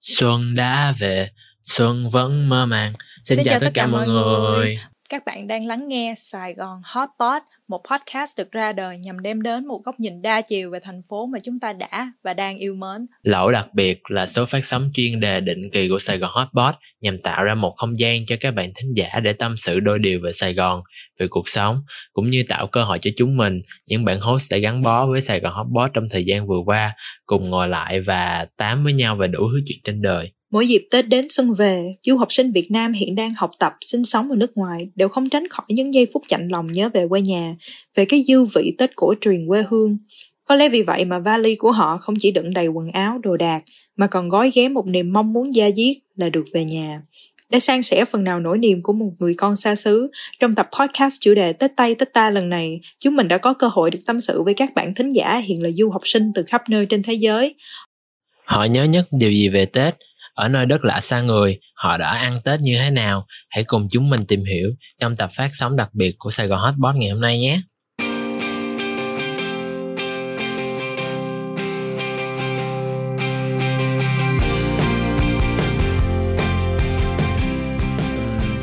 [0.00, 1.30] Xuân đã về,
[1.64, 2.92] xuân vẫn mơ màng.
[3.22, 4.24] Xin, Xin chào, chào tất cả mọi người.
[4.24, 4.78] người.
[5.08, 9.42] Các bạn đang lắng nghe Sài Gòn Hotpot, một podcast được ra đời nhằm đem
[9.42, 12.58] đến một góc nhìn đa chiều về thành phố mà chúng ta đã và đang
[12.58, 13.06] yêu mến.
[13.22, 16.74] Lẩu đặc biệt là số phát sóng chuyên đề định kỳ của Sài Gòn Hotpot
[17.00, 19.98] nhằm tạo ra một không gian cho các bạn thính giả để tâm sự đôi
[19.98, 20.82] điều về Sài Gòn,
[21.18, 21.82] về cuộc sống,
[22.12, 25.20] cũng như tạo cơ hội cho chúng mình, những bạn host đã gắn bó với
[25.20, 26.94] Sài Gòn Hotpot trong thời gian vừa qua,
[27.26, 30.32] cùng ngồi lại và tám với nhau về đủ thứ chuyện trên đời.
[30.50, 33.72] Mỗi dịp Tết đến xuân về, du học sinh Việt Nam hiện đang học tập,
[33.80, 36.90] sinh sống ở nước ngoài đều không tránh khỏi những giây phút chạnh lòng nhớ
[36.94, 37.54] về quê nhà,
[37.96, 39.98] về cái dư vị Tết cổ truyền quê hương.
[40.44, 43.36] Có lẽ vì vậy mà vali của họ không chỉ đựng đầy quần áo, đồ
[43.36, 43.62] đạc,
[43.96, 47.02] mà còn gói ghém một niềm mong muốn gia diết là được về nhà.
[47.50, 50.68] Để san sẻ phần nào nỗi niềm của một người con xa xứ, trong tập
[50.78, 53.90] podcast chủ đề Tết Tây Tết Ta lần này, chúng mình đã có cơ hội
[53.90, 56.62] được tâm sự với các bạn thính giả hiện là du học sinh từ khắp
[56.68, 57.54] nơi trên thế giới.
[58.44, 59.94] Họ nhớ nhất điều gì về Tết?
[60.38, 63.26] Ở nơi đất lạ xa người, họ đã ăn Tết như thế nào?
[63.48, 66.60] Hãy cùng chúng mình tìm hiểu trong tập phát sóng đặc biệt của Sài Gòn
[66.60, 67.60] Hotbot ngày hôm nay nhé.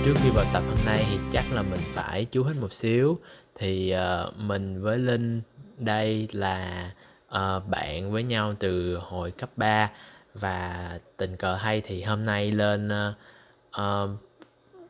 [0.06, 3.20] trước khi vào tập hôm nay thì chắc là mình phải chú hết một xíu
[3.60, 5.42] thì uh, mình với linh
[5.78, 6.92] đây là
[7.28, 9.90] uh, bạn với nhau từ hồi cấp 3
[10.40, 13.16] và tình cờ hay thì hôm nay lên uh,
[13.82, 14.10] uh,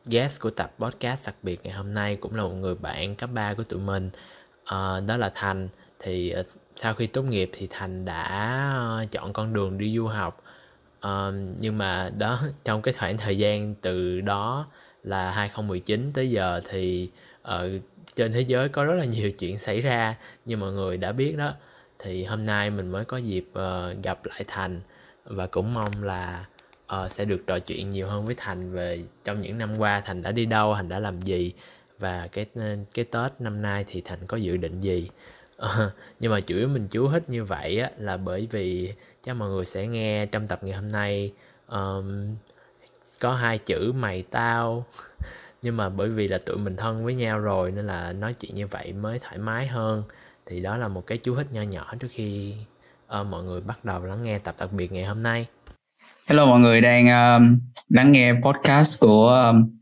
[0.06, 3.30] guest của tập podcast đặc biệt ngày hôm nay cũng là một người bạn cấp
[3.32, 4.10] 3 của tụi mình
[4.62, 5.68] uh, đó là thành.
[5.98, 10.06] Thì uh, sau khi tốt nghiệp thì thành đã uh, chọn con đường đi du
[10.06, 10.42] học.
[11.06, 14.66] Uh, nhưng mà đó trong cái khoảng thời gian từ đó
[15.04, 17.10] là 2019 tới giờ thì
[17.42, 17.70] ở
[18.16, 20.16] trên thế giới có rất là nhiều chuyện xảy ra.
[20.44, 21.52] Như mọi người đã biết đó
[21.98, 24.80] thì hôm nay mình mới có dịp uh, gặp lại thành
[25.26, 26.46] và cũng mong là
[26.94, 30.22] uh, sẽ được trò chuyện nhiều hơn với thành về trong những năm qua thành
[30.22, 31.52] đã đi đâu thành đã làm gì.
[31.98, 35.10] Và cái ờ, cái tết năm nay thì thành có dự định gì?
[35.62, 38.92] Uh, nhưng mà chủ yếu mình chú hết như vậy á, là bởi vì
[39.22, 41.32] chắc mọi người sẽ nghe trong tập ngày hôm nay
[41.68, 42.36] um,
[43.20, 44.86] có hai chữ mày tao.
[45.62, 48.54] Nhưng mà bởi vì là tụi mình thân với nhau rồi nên là nói chuyện
[48.54, 50.02] như vậy mới thoải mái hơn.
[50.46, 52.54] Thì đó là một cái chú thích nho nhỏ trước khi
[53.20, 55.46] uh, mọi người bắt đầu lắng nghe tập đặc biệt ngày hôm nay.
[56.26, 57.58] Hello mọi người đang um,
[57.88, 59.78] lắng nghe podcast của um,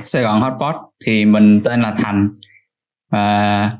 [0.00, 0.74] Sài Gòn Hotpot.
[1.06, 2.28] Thì mình tên là Thành.
[3.10, 3.70] Và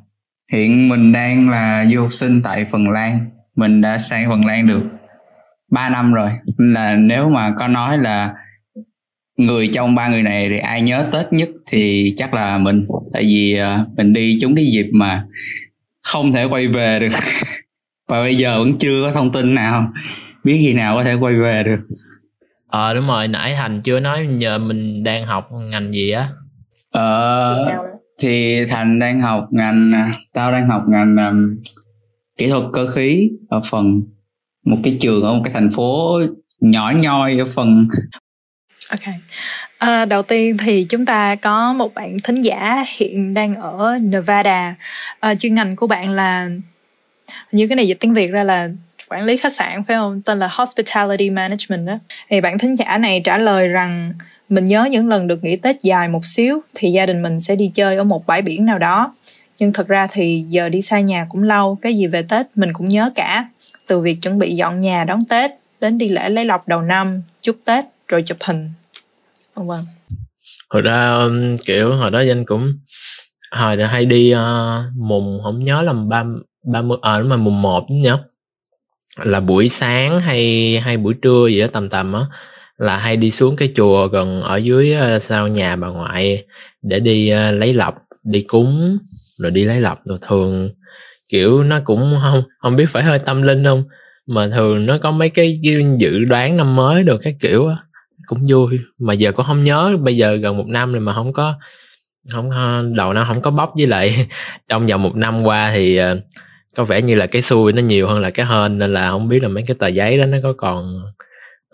[0.52, 3.30] hiện mình đang là du học sinh tại Phần Lan.
[3.56, 4.82] Mình đã sang Phần Lan được
[5.70, 6.30] 3 năm rồi.
[6.58, 8.34] Nên là nếu mà có nói là
[9.36, 12.86] người trong ba người này thì ai nhớ tết nhất thì chắc là mình.
[13.12, 15.24] Tại vì uh, mình đi chúng cái dịp mà
[16.02, 17.08] không thể quay về được.
[18.08, 19.92] và bây giờ vẫn chưa có thông tin nào
[20.44, 21.80] biết khi nào có thể quay về được
[22.68, 26.28] ờ à, đúng rồi nãy thành chưa nói giờ mình đang học ngành gì á
[26.90, 27.66] ờ
[28.18, 29.92] thì thành đang học ngành
[30.32, 31.56] tao đang học ngành um,
[32.36, 34.02] kỹ thuật cơ khí ở phần
[34.64, 36.20] một cái trường ở một cái thành phố
[36.60, 37.88] nhỏ nhoi ở phần
[38.90, 39.14] Ok.
[39.78, 44.74] À, đầu tiên thì chúng ta có một bạn thính giả hiện đang ở Nevada.
[45.20, 46.50] À, chuyên ngành của bạn là
[47.52, 48.68] như cái này dịch tiếng Việt ra là
[49.08, 50.22] quản lý khách sạn phải không?
[50.22, 51.98] Tên là Hospitality Management đó.
[52.30, 54.12] Thì bạn thính giả này trả lời rằng
[54.48, 57.56] mình nhớ những lần được nghỉ Tết dài một xíu thì gia đình mình sẽ
[57.56, 59.14] đi chơi ở một bãi biển nào đó.
[59.58, 62.72] Nhưng thật ra thì giờ đi xa nhà cũng lâu, cái gì về Tết mình
[62.72, 63.48] cũng nhớ cả.
[63.86, 67.22] Từ việc chuẩn bị dọn nhà đón Tết đến đi lễ lấy lọc đầu năm,
[67.42, 68.70] chúc Tết rồi chụp hình
[69.54, 69.84] ờ, vâng
[70.70, 72.72] hồi ra um, kiểu hồi đó danh cũng
[73.50, 74.38] hồi đã hay đi uh,
[74.96, 76.24] mùng không nhớ là ba
[76.64, 78.18] ba mươi ờ mà mùng một nhớ.
[79.22, 82.20] Là buổi sáng hay hay buổi trưa gì đó tầm tầm á
[82.78, 86.44] là hay đi xuống cái chùa gần ở dưới ờ, sau nhà bà ngoại
[86.82, 88.98] để đi ờ, lấy lọc đi cúng
[89.38, 89.98] rồi đi lấy lọc.
[90.04, 90.70] Rồi thường
[91.30, 93.84] kiểu nó cũng không không biết phải hơi tâm linh không
[94.26, 95.60] mà thường nó có mấy cái
[95.98, 97.76] dự đoán năm mới được các kiểu á
[98.26, 98.80] cũng vui.
[98.98, 101.54] Mà giờ cũng không nhớ bây giờ gần một năm rồi mà không có
[102.30, 104.26] không ờ, đầu năm không có bóc với lại
[104.68, 106.04] trong vòng một năm qua thì uh,
[106.74, 109.28] có vẻ như là cái xui nó nhiều hơn là cái hên nên là không
[109.28, 111.02] biết là mấy cái tờ giấy đó nó có còn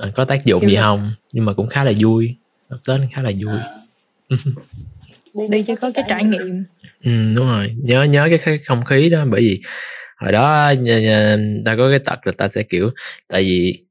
[0.09, 1.13] uh, có tác dụng gì không.
[1.33, 2.37] Nhưng mà cũng khá là vui
[2.87, 3.59] tết khá là vui.
[5.49, 6.65] Đi cho có cái trải nghiệm.
[7.05, 7.75] Ừ, đúng rồi.
[7.77, 9.61] Nhớ nhớ cái không khí đó bởi vì
[10.17, 10.73] hồi đó
[11.65, 12.91] ta có cái tật là ta sẽ kiểu
[13.29, 13.85] tại vì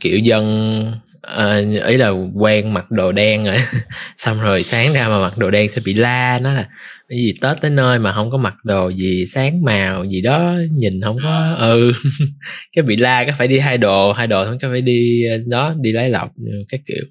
[0.00, 3.56] kiểu dân ờ, ý là quen mặc đồ đen rồi.
[4.16, 6.68] Xong rồi sáng ra mà mặc đồ đen sẽ bị la nó là
[7.08, 10.54] cái gì tết tới nơi mà không có mặc đồ gì sáng màu gì đó
[10.72, 11.92] nhìn không có ừ.
[12.76, 15.74] Cái bị la cái phải đi hai đồ hai đồ cái phải đi ờ, đó
[15.80, 16.30] đi lấy lọc
[16.68, 17.04] cái kiểu.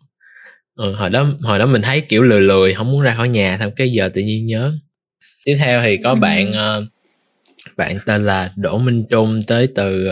[0.75, 3.57] Ừ, hồi đó hồi đó mình thấy kiểu lười lười không muốn ra khỏi nhà
[3.59, 4.73] xong cái giờ tự nhiên nhớ.
[5.45, 6.15] Tiếp theo thì có Ừ.
[6.15, 6.85] bạn ờ,
[7.77, 10.07] bạn tên là Đỗ Minh Trung tới từ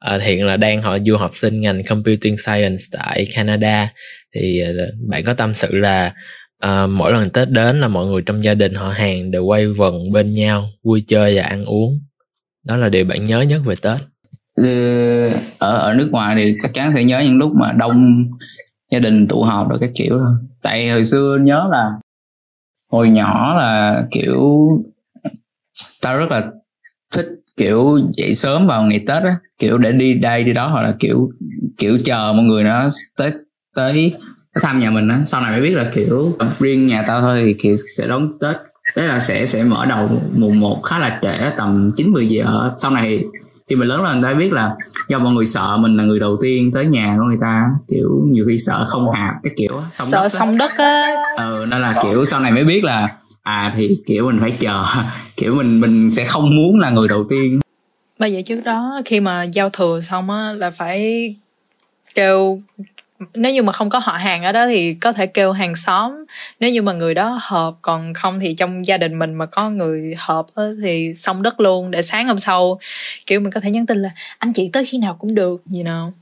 [0.00, 3.92] À, ờ, hiện là đang họ du học sinh ngành Computing Science tại Canada.
[4.34, 4.72] Thì ờ,
[5.08, 6.14] bạn có tâm sự là
[6.60, 9.66] ờ, mỗi lần Tết đến là mọi người trong gia đình họ hàng đều quay
[9.66, 12.00] vần bên nhau vui chơi và ăn uống.
[12.66, 14.00] Đó là điều bạn nhớ nhất về Tết.
[14.54, 14.66] Ừ,
[15.58, 18.24] ở ở nước ngoài thì chắc chắn sẽ nhớ những lúc mà đông
[18.92, 20.18] gia đình tụ họp rồi các kiểu.
[20.18, 21.90] Thôi tại hồi xưa nhớ là
[22.92, 24.68] hồi nhỏ là kiểu
[26.02, 26.46] tao rất là
[27.14, 27.26] thích
[27.60, 30.94] kiểu dậy sớm vào ngày tết á kiểu để đi đây đi đó hoặc là
[30.98, 31.30] kiểu
[31.78, 33.32] kiểu chờ mọi người nó tới
[33.74, 34.14] tới tới
[34.62, 35.20] thăm nhà mình á.
[35.24, 38.56] Sau này mới biết là kiểu riêng nhà tao thôi thì kiểu sẽ đón tết
[38.96, 42.70] đấy là sẽ sẽ mở đầu mùng một khá là trễ tầm chín mười giờ.
[42.78, 43.24] Sau này
[43.68, 44.74] khi mình lớn lên người ta biết là
[45.08, 48.24] do mọi người sợ mình là người đầu tiên tới nhà của người ta kiểu
[48.30, 51.04] nhiều khi sợ không hạp cái kiểu xong sợ đất xong đất á.
[51.36, 53.08] Ừ nên là kiểu sau này mới biết là
[53.42, 54.84] à thì kiểu mình phải chờ.
[55.36, 57.60] Kiểu mình mình sẽ không muốn là người đầu tiên.
[58.18, 61.34] Bây giờ trước đó khi mà giao thừa xong á là phải
[62.14, 62.62] kêu
[63.34, 66.12] nếu như mà không có họ hàng ở đó thì có thể kêu hàng xóm.
[66.60, 69.70] Nếu như mà người đó hợp còn không thì trong gia đình mình mà có
[69.70, 72.78] người hợp á, thì xong đất luôn để sáng hôm sau
[73.26, 75.82] kiểu mình có thể nhắn tin là anh chị tới khi nào cũng được gì
[75.82, 76.12] nào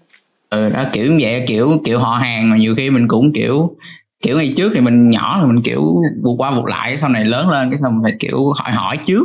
[0.51, 3.77] ừ đó kiểu như vậy kiểu kiểu họ hàng mà nhiều khi mình cũng kiểu
[4.23, 5.95] kiểu ngày trước thì mình nhỏ thì mình, kiểu
[6.25, 8.97] vượt qua vượt lại sau này lớn lên, cái xong mình phải, kiểu, hỏi hỏi
[9.07, 9.25] trước.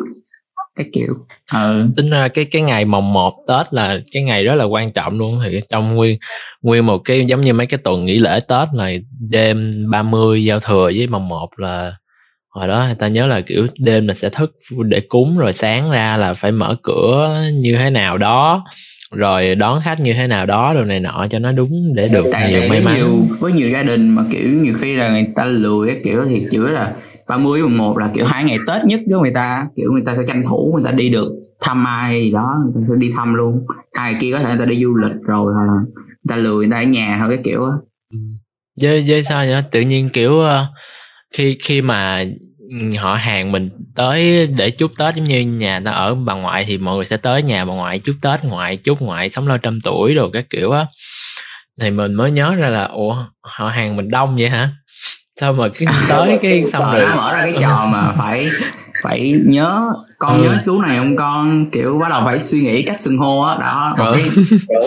[0.75, 1.13] Cái kiểu
[1.53, 4.91] ừ tính ra cái cái ngày mồng 1 Tết là cái ngày rất là quan
[4.91, 5.39] trọng luôn.
[5.45, 6.17] Thì trong nguyên
[6.61, 10.59] nguyên một cái, giống như mấy cái tuần nghỉ lễ Tết này, đêm 30 giao
[10.59, 11.93] thừa với mồng 1 là
[12.49, 14.51] hồi đó người ta nhớ là, kiểu, đêm là sẽ thức
[14.85, 18.65] để cúng rồi sáng ra là phải mở cửa như thế nào đó
[19.15, 22.25] rồi đón khách như thế nào đó đồ này nọ cho nó đúng để được
[22.31, 22.95] tại nhiều may mắn.
[22.95, 26.25] nhiều với nhiều gia đình mà kiểu nhiều khi là người ta lười cái kiểu
[26.29, 26.93] thì chửi là
[27.27, 30.15] 30 mùng một là kiểu hai ngày Tết nhất với người ta kiểu người ta
[30.15, 31.31] sẽ tranh thủ người ta đi được
[31.61, 33.65] thăm ai gì đó người ta sẽ đi thăm luôn.
[33.93, 36.55] Hai kia có thể người ta đi du lịch rồi hoặc là người ta lười
[36.55, 37.71] người ta ở nhà thôi cái kiểu á.
[38.81, 40.65] Với với sao nhỉ tự nhiên kiểu ờ,
[41.33, 42.23] khi khi mà
[42.99, 46.77] họ hàng mình tới để chúc tết giống như nhà ta ở bà ngoại thì
[46.77, 49.79] mọi người sẽ tới nhà bà ngoại chúc tết ngoại chúc ngoại sống lâu trăm
[49.83, 50.85] tuổi rồi các kiểu á
[51.81, 54.69] thì mình mới nhớ ra là ủa họ hàng mình đông vậy hả
[55.39, 58.49] sao mà cứ tới cái xong Rồi nó mở ra cái trò mà phải
[59.03, 59.81] phải nhớ
[60.19, 60.43] con Ừ.
[60.43, 63.57] nhớ chú này không con kiểu bắt đầu phải suy nghĩ cách xưng hô á
[63.59, 64.17] đó Rồi.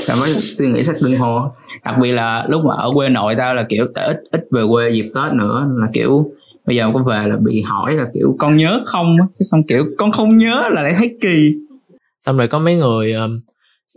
[0.07, 1.51] phải mới suy nghĩ cách xưng hô
[1.85, 4.91] đặc biệt là lúc mà ở quê nội tao là kiểu ít ít về quê
[4.91, 6.31] dịp tết nữa là kiểu
[6.67, 9.27] bây giờ có về là bị hỏi là kiểu con nhớ không á.
[9.39, 11.55] Cái xong kiểu con không nhớ là lại thấy kỳ.
[12.21, 13.41] Xong rồi có mấy người um,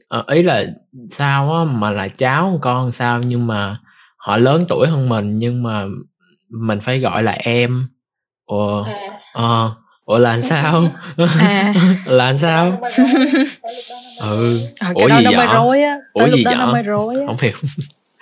[0.07, 0.65] ờ, ý là
[1.11, 3.77] sao á mà là cháu con sao nhưng mà
[4.17, 5.85] họ lớn tuổi hơn mình nhưng mà
[6.49, 7.87] mình phải gọi là em.
[8.45, 8.85] Ủa
[9.33, 9.71] ờ
[10.05, 10.83] ủa là làm sao?
[11.39, 11.73] À.
[12.05, 12.81] Là làm sao?
[14.19, 14.59] Ừ.
[14.79, 15.47] À, Ủa gì vậy?
[15.53, 15.97] rối á.
[16.13, 16.83] Ủa gì đó vậy?
[17.27, 17.51] không hiểu.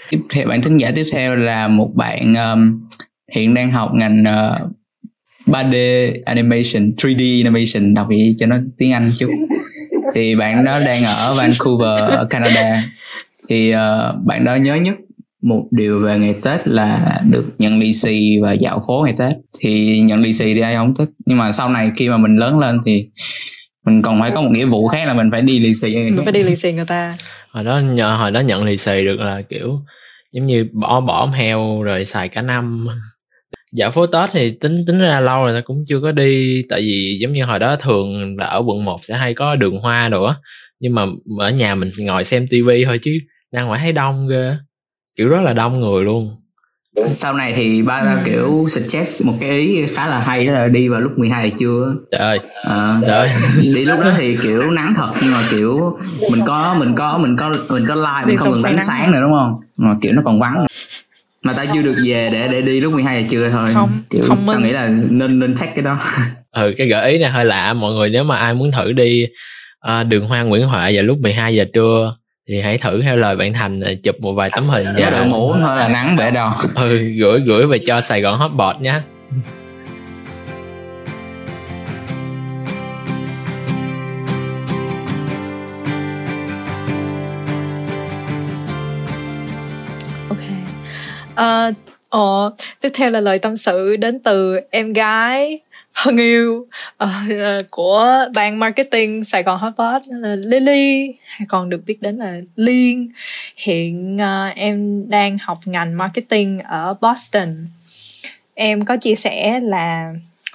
[0.10, 2.88] Tiếp theo bạn thính giả tiếp theo là một bạn um,
[3.36, 4.72] hiện đang học ngành uh,
[5.48, 9.30] 3D animation 3D animation đọc vậy cho nó tiếng Anh chút.
[10.16, 12.84] Thì bạn đó đang ở Vancouver ở Canada.
[13.50, 14.96] Thì uh, bạn đó nhớ nhất
[15.42, 19.34] một điều về ngày Tết là được nhận lì xì và dạo phố ngày Tết.
[19.60, 21.10] Thì nhận lì xì thì ai không thích?
[21.26, 23.10] Nhưng mà sau này khi mà mình lớn lên thì
[23.86, 25.96] mình còn phải có một nghĩa vụ khác là mình phải đi lì xì.
[25.96, 27.16] Mình phải đi lì xì người ta.
[27.52, 29.80] Hồi đó nhờ hồi đó nhận lì xì được là kiểu
[30.34, 32.88] giống như bỏ bỏ heo rồi xài cả năm
[33.78, 36.64] dạo phố tết thì tính tính ra lâu rồi ta cũng chưa có đi.
[36.70, 39.80] Tại vì giống như hồi đó thường là ở quận 1 sẽ hay có đường
[39.80, 40.36] hoa đồ á.
[40.80, 41.06] Nhưng mà
[41.40, 43.12] ở nhà mình ngồi xem tivi thôi chứ
[43.52, 44.56] ra ngoài thấy đông ghê
[45.18, 46.30] kiểu rất là đông người luôn.
[47.18, 48.20] Sau này thì ba Ừ.
[48.26, 51.56] kiểu suggest một cái ý khá là hay đó là đi vào lúc 12 giờ
[51.60, 52.40] trưa trời ơi.
[52.64, 53.30] Ờ, trời ơi.
[53.62, 55.98] đi lúc đó thì kiểu nắng thật nhưng mà kiểu
[56.32, 58.86] mình có mình có mình có mình có like mình không cần nắng.
[58.86, 59.56] sáng nữa đúng không?
[59.78, 60.66] Mà kiểu nó còn vắng
[61.44, 63.68] mà tao chưa được về để để đi lúc 12 giờ trưa thôi.
[63.74, 64.66] Không, kiểu thông tao minh.
[64.66, 66.00] nghĩ là nên nên check cái đó.
[66.52, 67.74] Ừ cái gợi ý này hơi lạ.
[67.74, 69.28] Mọi người nếu mà ai muốn thử đi
[69.80, 72.14] à, đường hoa Nguyễn Huệ vào lúc 12 giờ trưa
[72.50, 75.56] thì hãy thử theo lời bạn Thành chụp một vài tấm hình và đội mũ
[75.62, 78.94] thôi là nắng bể đầu ừ, gửi gửi về cho Sài Gòn Hotbot nhé
[91.42, 91.76] uh,
[92.10, 92.50] Ồ,
[92.82, 95.60] tiếp theo là lời tâm sự đến từ em gái
[95.94, 96.68] thân yêu
[97.04, 97.10] uh,
[97.72, 103.12] của ban marketing Sài Gòn Hotpot là Lily hay còn được biết đến là Liên.
[103.56, 107.68] Hiện uh, em đang học ngành marketing ở Boston.
[108.54, 110.14] Em có chia sẻ là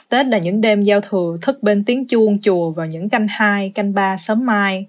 [0.09, 3.73] Tết là những đêm giao thừa thức bên tiếng chuông chùa vào những canh hai,
[3.75, 4.87] canh ba sớm mai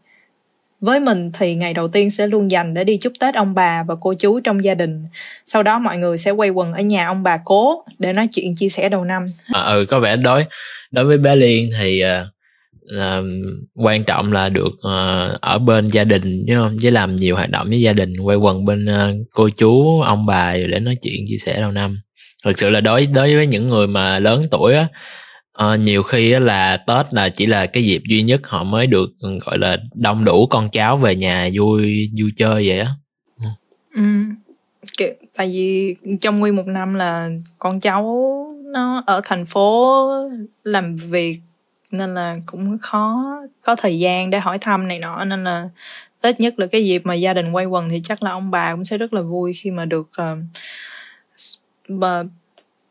[0.83, 3.83] với mình thì ngày đầu tiên sẽ luôn dành để đi chúc Tết ông bà
[3.83, 5.03] và cô chú trong gia đình.
[5.45, 8.55] Sau đó mọi người sẽ quay quần ở nhà ông bà cố để nói chuyện
[8.55, 9.27] chia sẻ đầu năm.
[9.53, 10.45] À, ừ có vẻ đối
[10.91, 12.27] đối với bé Liên thì uh,
[12.85, 13.21] là
[13.75, 17.49] quan trọng là được uh, ở bên gia đình chứ không với làm nhiều hoạt
[17.49, 21.25] động với gia đình quay quần bên uh, cô chú ông bà để nói chuyện
[21.27, 21.99] chia sẻ đầu năm
[22.45, 24.87] thực sự là đối đối với những người mà lớn tuổi á
[25.53, 28.87] Ờ, nhiều khi á là Tết là chỉ là cái dịp duy nhất họ mới
[28.87, 32.87] được, ừ, gọi là, đông đủ con cháu về nhà vui vui chơi vậy á.
[33.39, 33.49] Ừm.
[33.95, 34.35] Ừm,
[34.97, 37.29] kiểu, tại vì trong nguyên một năm là
[37.59, 38.05] con cháu
[38.65, 40.07] nó ở thành phố
[40.63, 41.39] làm việc
[41.91, 43.23] nên là cũng khó
[43.61, 45.69] có thời gian để hỏi thăm này nọ nên là
[46.21, 48.73] Tết nhất là cái dịp mà gia đình quay quần thì chắc là ông bà
[48.75, 50.37] cũng sẽ rất là vui khi mà được, ờ,
[51.37, 51.55] s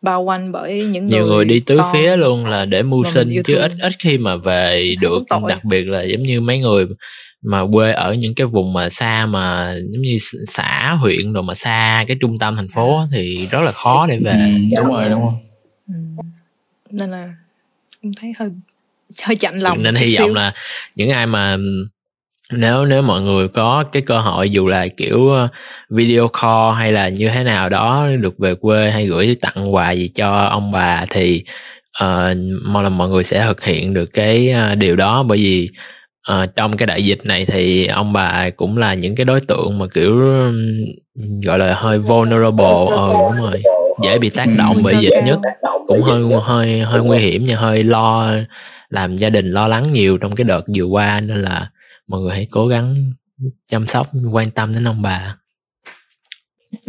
[0.02, 3.04] bao quanh bởi những nhiều người, người đi tứ con phía luôn là để mưu
[3.04, 6.86] sinh chứ ít ít khi mà về được đặc biệt là giống như mấy người
[7.42, 10.16] mà quê ở những cái vùng mà xa mà giống như
[10.48, 14.06] xã huyện rồi mà xa cái trung tâm thành phố á thì rất là khó
[14.06, 14.32] để về.
[14.32, 15.32] Ừ, đúng rồi đúng rồi.
[15.88, 16.16] Ừm,
[16.90, 17.34] nên là
[18.00, 18.50] em thấy hơi
[19.22, 20.52] hơi chạnh lòng nên hy vọng là
[20.94, 21.56] những ai mà
[22.52, 25.48] nếu nếu mọi người có cái cơ hội dù là kiểu ờ,
[25.90, 29.90] video call hay là như thế nào đó được về quê hay gửi tặng quà
[29.90, 31.44] gì cho ông bà thì
[32.04, 35.22] uh, mong là mọi người sẽ thực hiện được cái ờ, điều đó.
[35.22, 35.68] Bởi vì
[36.28, 39.78] ờ, trong cái đại dịch này thì ông bà cũng là những cái đối tượng
[39.78, 40.22] mà kiểu
[41.44, 42.86] gọi là hơi vulnerable.
[42.90, 43.62] Ờ đúng rồi.
[44.02, 44.54] Dễ bị tác Ừ.
[44.58, 45.38] động bởi dịch nhất.
[45.86, 48.32] cũng hơi hơi hơi nguy hiểm nha hơi lo
[48.90, 51.20] làm gia đình lo lắng nhiều trong cái đợt vừa qua.
[51.20, 51.70] Nên là
[52.08, 52.94] mọi người hãy cố gắng
[53.68, 55.36] chăm sóc quan tâm đến ông bà.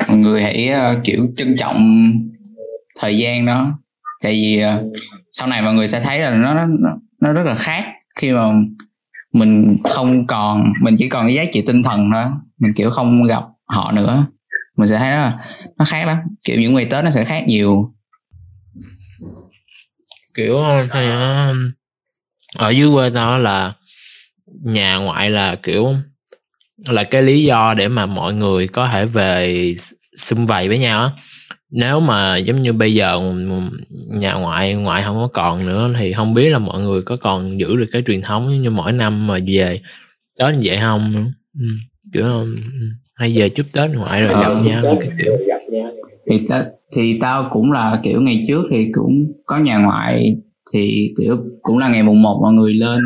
[0.07, 2.11] Mọi người hãy ờ, kiểu trân trọng
[2.99, 3.79] thời gian đó.
[4.21, 4.83] Tại vì ờ,
[5.33, 6.67] sau này mọi người sẽ thấy là nó nó
[7.21, 8.51] nó rất là khác khi mà
[9.33, 12.25] mình không còn mình chỉ còn cái giá trị tinh thần thôi.
[12.59, 14.25] Mình kiểu không gặp họ nữa.
[14.77, 15.39] Mình sẽ thấy là
[15.77, 16.17] nó khác lắm.
[16.45, 17.93] Kiểu những ngày tết nó sẽ khác nhiều.
[20.33, 20.57] Kiểu
[20.93, 21.53] thì ờ,
[22.57, 23.73] ở dưới quê tao là
[24.61, 25.93] nhà ngoại là kiểu
[26.85, 29.75] là cái lý do để mà mọi người có thể về
[30.17, 31.11] xung vầy với nhau á
[31.71, 33.33] nếu mà giống như bây giờ
[34.11, 37.59] nhà ngoại ngoại không có còn nữa thì không biết là mọi người có còn
[37.59, 39.81] giữ được cái truyền thống giống như mỗi năm mà về
[40.39, 41.65] Tết như vậy không ừ.
[42.13, 42.55] kiểu ừ.
[43.15, 44.63] hay về chúc Tết ngoại rồi gặp Ờ.
[44.63, 45.37] nhau kiểu
[46.31, 50.35] thì ta, thì tao cũng là kiểu ngày trước thì cũng có nhà ngoại
[50.73, 52.99] thì kiểu cũng là ngày mùng một mọi người lên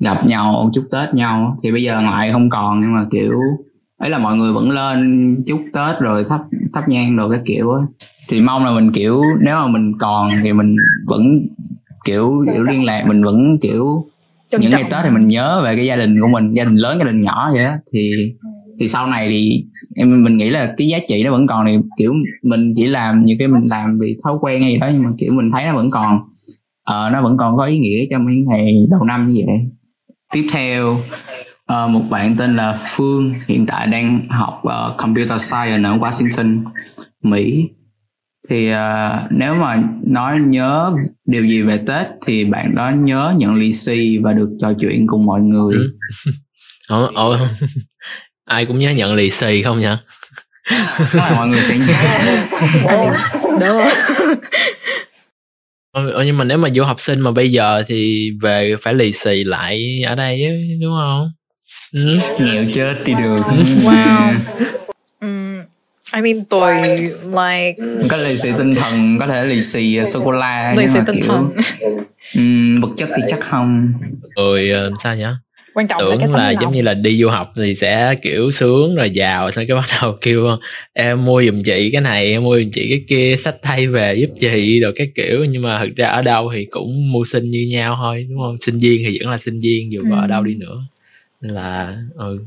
[0.00, 3.30] gặp nhau chúc tết nhau thì bây giờ ngoại không còn nhưng mà kiểu
[3.98, 6.40] ấy là mọi người vẫn lên chúc tết rồi thắp
[6.72, 7.80] thắp nhang đồ cái kiểu á.
[8.28, 10.76] Thì mong là mình kiểu nếu mà mình còn thì mình
[11.06, 11.46] vẫn
[12.04, 14.04] kiểu kiểu liên lạc mình vẫn kiểu
[14.50, 14.90] Trân những ngày trọng.
[14.90, 17.20] tết thì mình nhớ về cái gia đình của mình gia đình lớn gia đình
[17.20, 17.78] nhỏ vậy á.
[17.92, 18.10] Thì
[18.80, 19.64] thì sau này thì
[19.96, 23.22] em mình nghĩ là cái giá trị nó vẫn còn thì kiểu mình chỉ làm
[23.22, 25.64] nhiều cái mình làm vì thói quen hay gì đó nhưng mà kiểu mình thấy
[25.64, 26.18] nó vẫn còn
[26.84, 29.56] ờ, nó vẫn còn có ý nghĩa trong những ngày đầu năm như vậy
[30.30, 31.02] tiếp theo
[31.66, 36.64] ờ, một bạn tên là Phương hiện tại đang học ờ, computer science ở Washington
[37.22, 37.68] Mỹ.
[38.48, 40.92] Thì ờ, nếu mà nói nhớ
[41.26, 45.06] điều gì về Tết thì bạn đó nhớ nhận lì xì và được trò chuyện
[45.06, 45.74] cùng mọi người.
[45.74, 45.94] Ừ.
[46.88, 47.36] ồ, ồ,
[48.44, 49.86] ai cũng nhớ nhận lì xì không nhỉ
[51.36, 51.94] mọi người sẽ nhớ.
[53.44, 53.90] Đúng rồi.
[55.92, 58.94] Ờ, ờ, nhưng mà nếu mà du học sinh mà bây giờ thì về phải
[58.94, 61.30] lì xì lại ở đây chứ, đúng không?
[61.92, 62.18] Ừ.
[62.38, 63.36] nghèo chết đi được
[63.84, 64.34] Wow.
[65.20, 65.58] Ừm,
[66.14, 66.74] I mean tuổi
[67.24, 67.76] like
[68.10, 70.98] có lì xì tinh thần có thể lì xì sô cô la lì nhưng xì
[70.98, 71.50] mà tinh kiểu thần.
[72.34, 73.92] Ừm, vật chất thì chắc không.
[74.36, 75.24] Rồi ờ, sao nhỉ
[75.74, 78.52] quan trọng là cái tưởng là giống như là đi du học thì sẽ kiểu
[78.52, 80.46] sướng rồi giàu xong cái bắt đầu kêu
[80.92, 84.14] em mua giùm chị cái này em mua giùm chị cái kia sách tay về
[84.14, 85.44] giúp chị rồi cái kiểu.
[85.44, 88.56] Nhưng mà thực ra ở đâu thì cũng mưu sinh như nhau thôi đúng không?
[88.60, 90.82] Sinh viên thì vẫn là sinh viên dù có ở đâu đi nữa.
[91.40, 92.38] Nên là ừ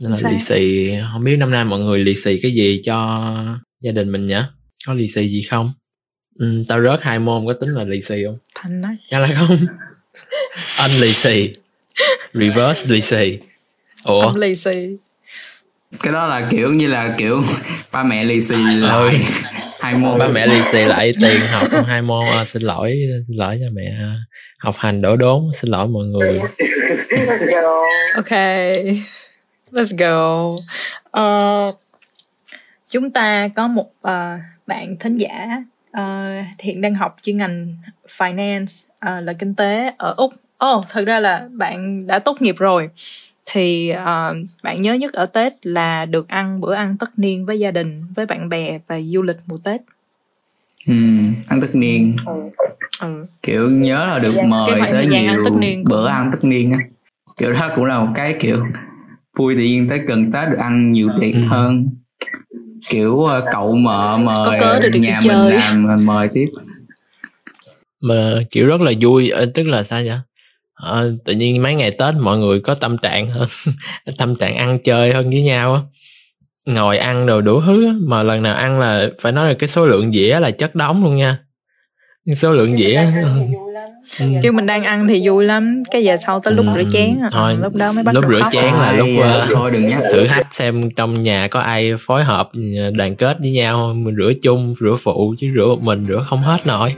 [0.00, 2.82] nên là Chính lì xì không biết năm nay mọi người lì xì cái gì
[2.84, 3.26] cho
[3.80, 4.40] gia đình mình nhỉ?
[4.86, 5.72] Có lì xì gì không?
[6.38, 8.38] Ừ, tao rớt hai môn có tính là lì xì không?
[8.54, 9.56] Thành nói chắc là không?
[10.78, 11.50] Anh lì xì
[12.34, 13.38] reverse lì xì
[14.04, 14.20] ủa?
[14.20, 14.96] Ông lì xì
[16.00, 17.42] cái đó là kiểu như là kiểu
[17.92, 19.20] ba mẹ lì xì lại
[19.80, 20.18] hai môn.
[20.18, 22.26] Ba mẹ lì xì lại tiền học hai môn.
[22.26, 23.92] À, xin lỗi xin lỗi cho mẹ.
[24.58, 26.40] Học hành đổ đốn xin lỗi mọi người.
[28.14, 28.32] Ok.
[29.72, 30.48] Let's go.
[31.20, 31.80] Uh,
[32.88, 35.46] chúng ta có một uh, bạn thính giả
[35.98, 37.76] uh, hiện đang học chuyên ngành
[38.18, 40.34] finance uh, là kinh tế ở úc
[40.66, 42.88] oh thật ra là bạn đã tốt nghiệp rồi
[43.46, 47.58] thì uh, bạn nhớ nhất ở tết là được ăn bữa ăn tất niên với
[47.58, 49.80] gia đình với bạn bè và du lịch mùa tết
[50.86, 50.94] ừ,
[51.48, 52.32] ăn tất niên ừ.
[53.00, 53.26] ừ.
[53.42, 56.78] kiểu nhớ là được mời tới nhiều ăn tất niên bữa ăn tất niên á
[57.36, 58.66] kiểu đó cũng là một cái kiểu
[59.36, 61.40] vui tự nhiên tới gần tết được ăn nhiều tiệc ừ.
[61.48, 61.88] hơn
[62.88, 65.52] kiểu uh, cậu mợ mời có được nhà mình chơi.
[65.52, 66.46] làm mời tiếp
[68.02, 70.18] mà kiểu rất là vui ờ, tức là sao vậy
[70.82, 73.48] à, tự nhiên mấy ngày tết mọi người có tâm trạng hơn
[74.18, 75.80] tâm trạng ăn chơi hơn với nhau á
[76.66, 79.86] ngồi ăn đồ đủ thứ mà lần nào ăn là phải nói là cái số
[79.86, 81.38] lượng dĩa là chất đóng luôn nha
[82.36, 82.94] số lượng dĩa
[84.18, 84.26] ừ.
[84.42, 86.72] chứ mình đang ăn thì vui lắm cái giờ sau tới lúc ừ.
[86.76, 87.28] rửa chén à.
[87.32, 88.52] thôi lúc đó mới bắt lúc rửa khóc.
[88.52, 92.24] chén là lúc uh, thôi đừng nhắc thử thách xem trong nhà có ai phối
[92.24, 92.50] hợp
[92.96, 96.40] đoàn kết với nhau mình rửa chung rửa phụ chứ rửa một mình rửa không
[96.40, 96.94] hết nổi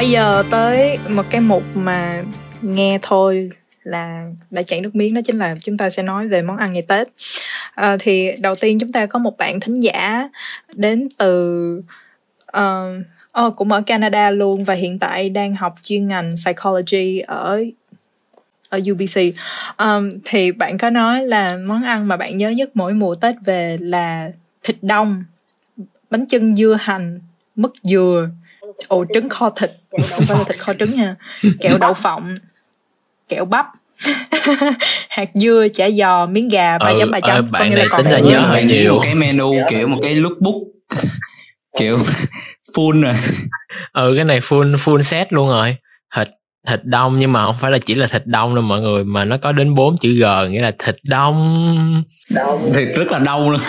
[0.00, 2.22] bây giờ tới một cái mục mà
[2.62, 3.50] nghe thôi
[3.82, 6.72] là đã chảy nước miếng đó chính là chúng ta sẽ nói về món ăn
[6.72, 7.08] ngày Tết.
[7.74, 10.28] À, thì đầu tiên chúng ta có một bạn thính giả
[10.72, 11.82] đến từ
[12.58, 17.62] uh, oh, cũng ở Canada luôn và hiện tại đang học chuyên ngành psychology ở
[18.68, 19.20] ở UBC.
[19.78, 23.34] Um, thì bạn có nói là món ăn mà bạn nhớ nhất mỗi mùa Tết
[23.44, 24.30] về là
[24.62, 25.24] thịt đông,
[26.10, 27.20] bánh chưng dưa hành,
[27.56, 28.28] mứt dừa,
[28.88, 29.70] ồ trứng kho thịt.
[29.90, 31.14] Không phải là thịt kho trứng nha.
[31.60, 32.34] Kẹo đậu phộng.
[33.28, 33.66] Kẹo bắp.
[35.08, 37.50] Hạt dưa chả giò miếng gà ba chấm ba chấm.
[37.50, 38.94] bạn này tính là nhớ hơi nhiều.
[38.94, 40.62] Một cái menu kiểu một cái lookbook.
[41.78, 41.98] Kiểu
[42.76, 43.14] full rồi.
[43.92, 45.76] Ừ cái này full full set luôn rồi.
[46.16, 46.28] Thịt
[46.66, 49.24] thịt đông nhưng mà không phải là chỉ là thịt đông đâu mọi người mà
[49.24, 52.02] nó có đến bốn chữ g nghĩa là thịt đông.
[52.74, 53.60] Thịt rất là đông luôn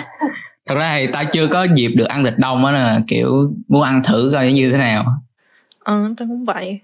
[0.66, 3.82] thật ra thì tao chưa có dịp được ăn thịt đông á nè kiểu muốn
[3.82, 5.04] ăn thử coi như thế nào.
[5.84, 6.80] Ờ tao cũng vậy.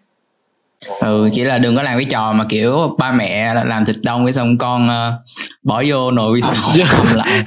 [1.01, 4.27] Ừ chỉ là đừng có làm cái trò mà kiểu ba mẹ làm thịt đông
[4.27, 5.15] cái xong con uh,
[5.63, 6.55] bỏ vô nồi vi sóng
[6.87, 7.45] hầm lại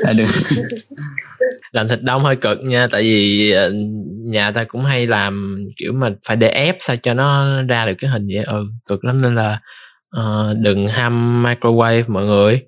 [0.00, 0.28] là được.
[1.72, 3.72] Làm thịt đông hơi cực nha tại vì ờ,
[4.24, 7.94] nhà ta cũng hay làm kiểu mà phải để ép sao cho nó ra được
[7.98, 8.44] cái hình vậy.
[8.44, 9.60] Ừ cực lắm nên là
[10.16, 12.62] uh, đừng ham microwave mọi người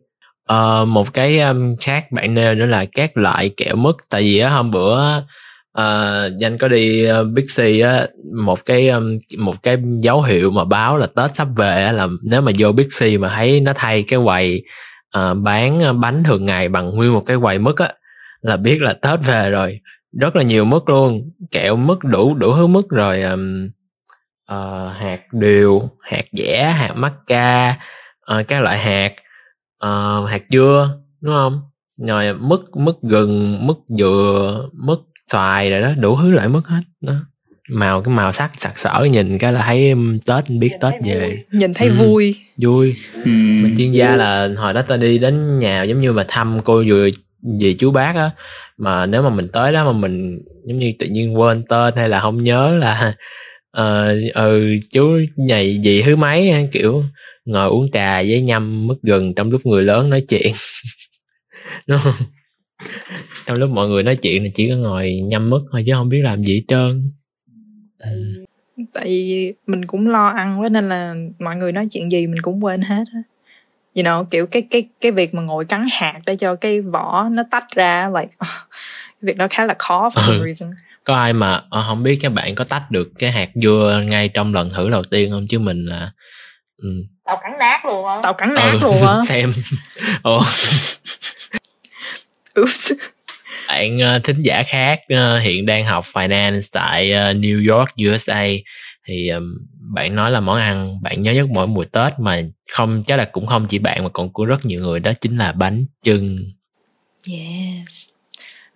[0.53, 3.95] uh, một cái um, khác bạn nêu nữa là các loại kẹo mứt.
[4.09, 5.19] Tại vì á hôm bữa
[5.79, 10.51] uh, danh có đi uh, Big C á một cái um, một cái dấu hiệu
[10.51, 13.61] mà báo là Tết sắp về á là nếu mà vô Big C mà thấy
[13.61, 14.65] nó thay cái quầy
[15.19, 17.89] uh, bán bánh thường ngày bằng nguyên một cái quầy mứt á
[18.41, 19.81] là biết là Tết về rồi.
[20.21, 23.71] Rất là nhiều mứt luôn kẹo mứt đủ đủ thứ mứt rồi um,
[24.53, 27.77] uh, hạt điều hạt dẻ hạt mắc ca
[28.39, 29.13] uh, các loại hạt
[29.87, 31.61] uh, hạt dưa đúng không?
[31.99, 34.99] Rồi mứt mứt gừng mứt dừa mứt
[35.33, 37.15] xoài rồi đó đủ thứ loại mứt hết đó.
[37.69, 39.95] Màu cái màu sắc sặc sỡ nhìn cái là thấy
[40.27, 41.45] tết biết tết về.
[41.53, 41.95] nhìn thấy ừ.
[41.95, 42.35] vui.
[42.57, 42.97] vui.
[43.15, 43.31] Ừ.
[43.31, 46.85] mình chuyên gia là hồi đó ta đi đến nhà giống như mà thăm cô
[46.87, 47.09] vừa
[47.59, 48.31] gì chú bác á
[48.77, 52.09] mà nếu mà mình tới đó mà mình giống như tự nhiên quên tên hay
[52.09, 53.15] là không nhớ là
[53.73, 57.05] ờ uh, ừ chú nhầy gì thứ mấy kiểu
[57.45, 60.53] ngồi uống trà với nhâm mất gừng trong lúc người lớn nói chuyện.
[61.87, 62.15] Đúng không?
[63.47, 66.09] Trong lúc mọi người nói chuyện thì chỉ có ngồi nhâm mất thôi chứ không
[66.09, 67.03] biết làm gì hết trơn.
[67.99, 68.45] Ừ.
[68.93, 72.43] tại vì mình cũng lo ăn quá nên là mọi người nói chuyện gì mình
[72.43, 73.23] cũng quên hết á.
[73.95, 77.29] You know kiểu cái cái cái việc mà ngồi cắn hạt để cho cái vỏ
[77.33, 78.31] nó tách ra like
[79.23, 80.45] việc đó khá là khó for some ừ.
[80.45, 80.71] reason
[81.05, 84.29] có ai mà ờ, không biết các bạn có tách được cái hạt dưa ngay
[84.29, 85.45] trong lần thử đầu tiên không?
[85.49, 86.13] Chứ mình là
[86.77, 86.89] ừ.
[87.25, 88.19] tao cắn nát luôn á.
[88.23, 89.15] Tao cắn nát ừ, luôn á.
[89.29, 89.53] xem.
[90.23, 90.43] Ồ.
[92.61, 92.93] Oops.
[93.69, 98.47] bạn uh, thính giả khác uh, hiện đang học finance tại uh, New York USA
[99.07, 99.59] thì um,
[99.95, 103.25] bạn nói là món ăn bạn nhớ nhất mỗi mùa Tết mà không chắc là
[103.25, 106.45] cũng không chỉ bạn mà còn của rất nhiều người đó chính là bánh chưng.
[107.29, 108.12] Yes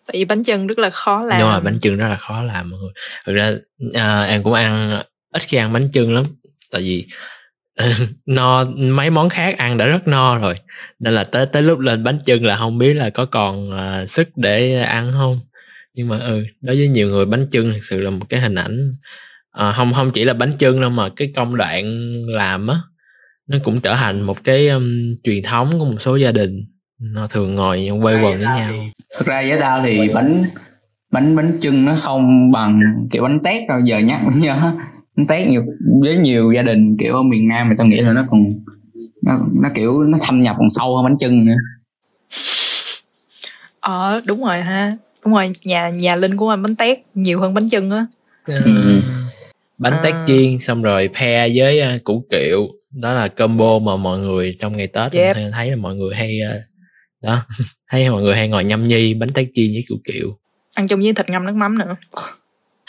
[0.07, 2.43] tại vì bánh chưng rất là khó làm đúng rồi bánh chưng rất là khó
[2.43, 2.93] làm mọi người.
[3.27, 3.53] Thực ra
[3.95, 5.01] à, em cũng ăn
[5.33, 6.25] ít khi ăn bánh chưng lắm.
[6.71, 7.07] Tại vì
[8.27, 10.55] no mấy món khác ăn đã rất no rồi.
[10.99, 14.11] Nên là tới tới lúc lên bánh chưng là không biết là có còn uh,
[14.11, 15.41] sức để ăn không.
[15.95, 18.55] Nhưng mà ừ đối với nhiều người bánh chưng thật sự là một cái hình
[18.55, 18.93] ảnh
[19.53, 22.77] à, không không chỉ là bánh chưng đâu mà cái công đoạn làm á
[23.47, 26.65] nó cũng trở thành một cái um, truyền thống của một số gia đình
[26.99, 28.73] nó thường ngồi quay quần với nhau
[29.19, 30.45] thực ra với tao thì bánh
[31.11, 32.81] bánh bánh chưng nó không bằng
[33.11, 34.73] kiểu bánh tét đâu giờ nhắc mới nhớ
[35.17, 35.63] bánh tét nhiều
[36.03, 38.45] với nhiều gia đình kiểu ở miền nam thì tao nghĩ là nó còn
[39.23, 39.33] nó,
[39.63, 41.55] nó kiểu nó thâm nhập còn sâu hơn bánh chưng nữa
[43.81, 47.55] ờ đúng rồi ha đúng rồi nhà nhà linh của anh bánh tét nhiều hơn
[47.55, 48.07] bánh chưng á
[48.47, 49.01] ừ.
[49.79, 50.01] bánh À.
[50.05, 54.57] tét chiên xong rồi pair với uh, củ kiệu đó là combo mà mọi người
[54.61, 55.37] trong ngày tết Yep.
[55.53, 56.76] thấy là mọi người hay uh,
[57.27, 57.43] đó
[57.91, 60.39] thấy mọi người hay ngồi nhâm nhi bánh tét chiên với củ kiệu
[60.75, 61.97] ăn chung với thịt ngâm nước mắm nữa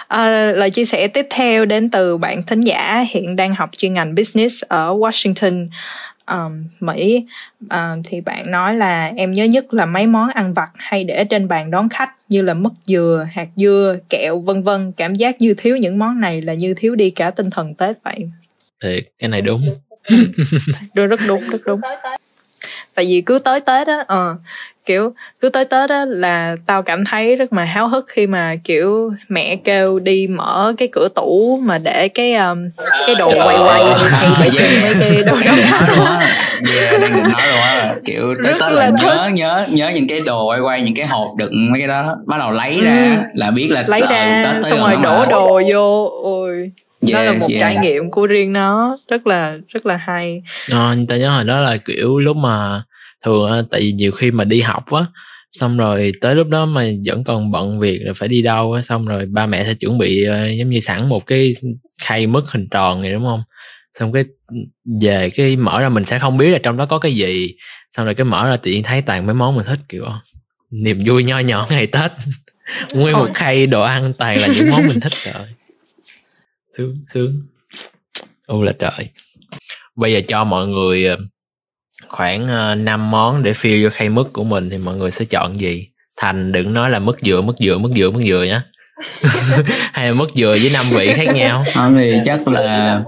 [0.07, 3.93] À, lời chia sẻ tiếp theo đến từ bạn thính giả hiện đang học chuyên
[3.93, 5.67] ngành business ở Washington,
[6.27, 7.25] um, Mỹ.
[7.69, 11.23] À, thì bạn nói là em nhớ nhất là mấy món ăn vặt hay để
[11.23, 14.91] trên bàn đón khách như là mứt dừa, hạt dưa, kẹo vân vân.
[14.91, 17.97] Cảm giác như thiếu những món này là như thiếu đi cả tinh thần Tết
[18.03, 18.29] vậy.
[18.83, 19.61] thì cái này đúng
[20.93, 21.81] Đúng, rất đúng, rất đúng.
[22.97, 24.35] Tại vì cứ tới Tết á, ờ,
[24.85, 28.55] kiểu cứ tới Tết á là tao cảm thấy rất mà háo hức khi mà
[28.63, 32.69] kiểu mẹ kêu đi mở cái cửa tủ mà để cái um,
[33.07, 34.83] cái đồ Trời quay quay hay Yeah.
[34.83, 36.19] mấy cái đồ đó.
[36.73, 37.95] Yeah, đang định nói luôn á.
[38.05, 40.95] Kiểu tới Rất tết là là nhớ nhớ nhớ những cái đồ quay quay những
[40.95, 42.15] cái hộp đựng mấy cái đó.
[42.25, 43.21] Bắt đầu lấy ra Ừ.
[43.33, 46.09] là biết là lấy ờ, ra Tết tới xong rồi đổ đồ vô.
[46.23, 46.71] Ôi
[47.13, 47.59] đó là một yes.
[47.61, 48.97] trải nghiệm của riêng nó.
[49.07, 50.41] Rất là rất là hay.
[50.71, 52.81] Ờ, ta nhớ hồi đó là kiểu lúc mà
[53.25, 55.05] thường tại vì nhiều khi mà đi học á
[55.51, 58.81] xong rồi tới lúc đó mà vẫn còn bận việc rồi phải đi đâu á
[58.81, 61.53] xong rồi ba mẹ sẽ chuẩn bị ờ, giống như sẵn một cái
[62.01, 63.43] khay mứt hình tròn này đúng không?
[63.99, 64.23] Xong cái
[65.01, 67.53] về cái mở ra mình sẽ không biết là trong đó có cái gì
[67.97, 70.05] xong rồi cái mở ra tự nhiên thấy toàn mấy món mình thích kiểu
[70.71, 72.11] niềm vui nho nhỏ ngày tết.
[72.95, 75.47] Nguyên một khay đồ ăn toàn là những món mình thích rồi
[76.77, 77.41] sướng sướng.
[78.47, 79.09] U là trời.
[79.95, 81.17] Bây giờ cho mọi người ờ,
[82.09, 85.25] khoảng uh, 5 món để fill vô khay mứt của mình thì mọi người sẽ
[85.25, 85.87] chọn gì?
[86.17, 88.63] Thành đừng nói là mứt dừa mứt dừa mứt dừa mứt dừa nhá.
[89.93, 91.63] Hay là mứt dừa với năm vị khác nhau?
[91.75, 93.03] Ờ, thì chắc là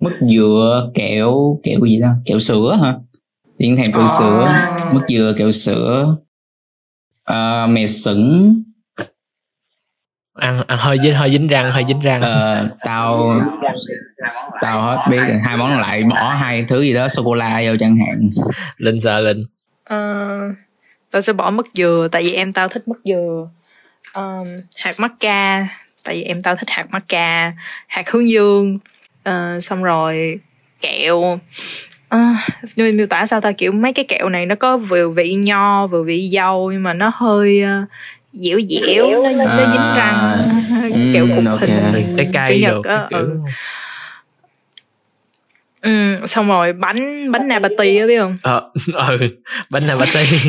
[0.00, 2.94] mứt dừa kẹo kẹo gì đó kẹo sữa hả?
[3.58, 4.06] Tiến thèm kẹo Ờ.
[4.18, 4.54] sữa
[4.92, 6.16] mứt dừa kẹo sữa.
[7.24, 8.62] Ờ, mè sửng
[10.44, 12.20] ăn, ăn hơi dính hơi dính răng hơi dính răng.
[12.20, 13.30] Ờ, tao
[14.60, 15.38] tao hết biết rồi.
[15.44, 18.30] hai món còn lại bỏ hai thứ gì đó sô cô la vô chẳng hạn.
[18.76, 19.44] Linh sợ linh.
[19.84, 20.38] Ờ,
[21.10, 23.48] tao sẽ bỏ mứt dừa tại vì em tao thích mứt dừa.
[24.14, 24.46] Um,
[24.78, 25.66] hạt mắc ca
[26.04, 27.52] tại vì em tao thích hạt mắc ca
[27.86, 28.78] hạt hướng dương.
[29.22, 30.38] Ờ, xong rồi
[30.80, 31.38] kẹo.
[32.08, 32.18] Ờ,
[32.76, 33.52] nhưng miêu tả sao ta?
[33.52, 36.92] Kiểu mấy cái kẹo này nó có vừa vị nho vừa vị dâu nhưng mà
[36.92, 37.84] nó hơi ờ,
[38.34, 40.13] dẻo dẻo nó, nó, nó dính răng
[41.12, 41.60] kẹo cục ok.
[41.60, 43.38] hình trái cây nhật cái á, kiểu ừ.
[45.82, 48.34] ừ, xong rồi bánh bánh nabati á biết không?
[48.42, 48.62] Ờ
[49.08, 49.18] ừ
[49.70, 50.24] bánh nabati.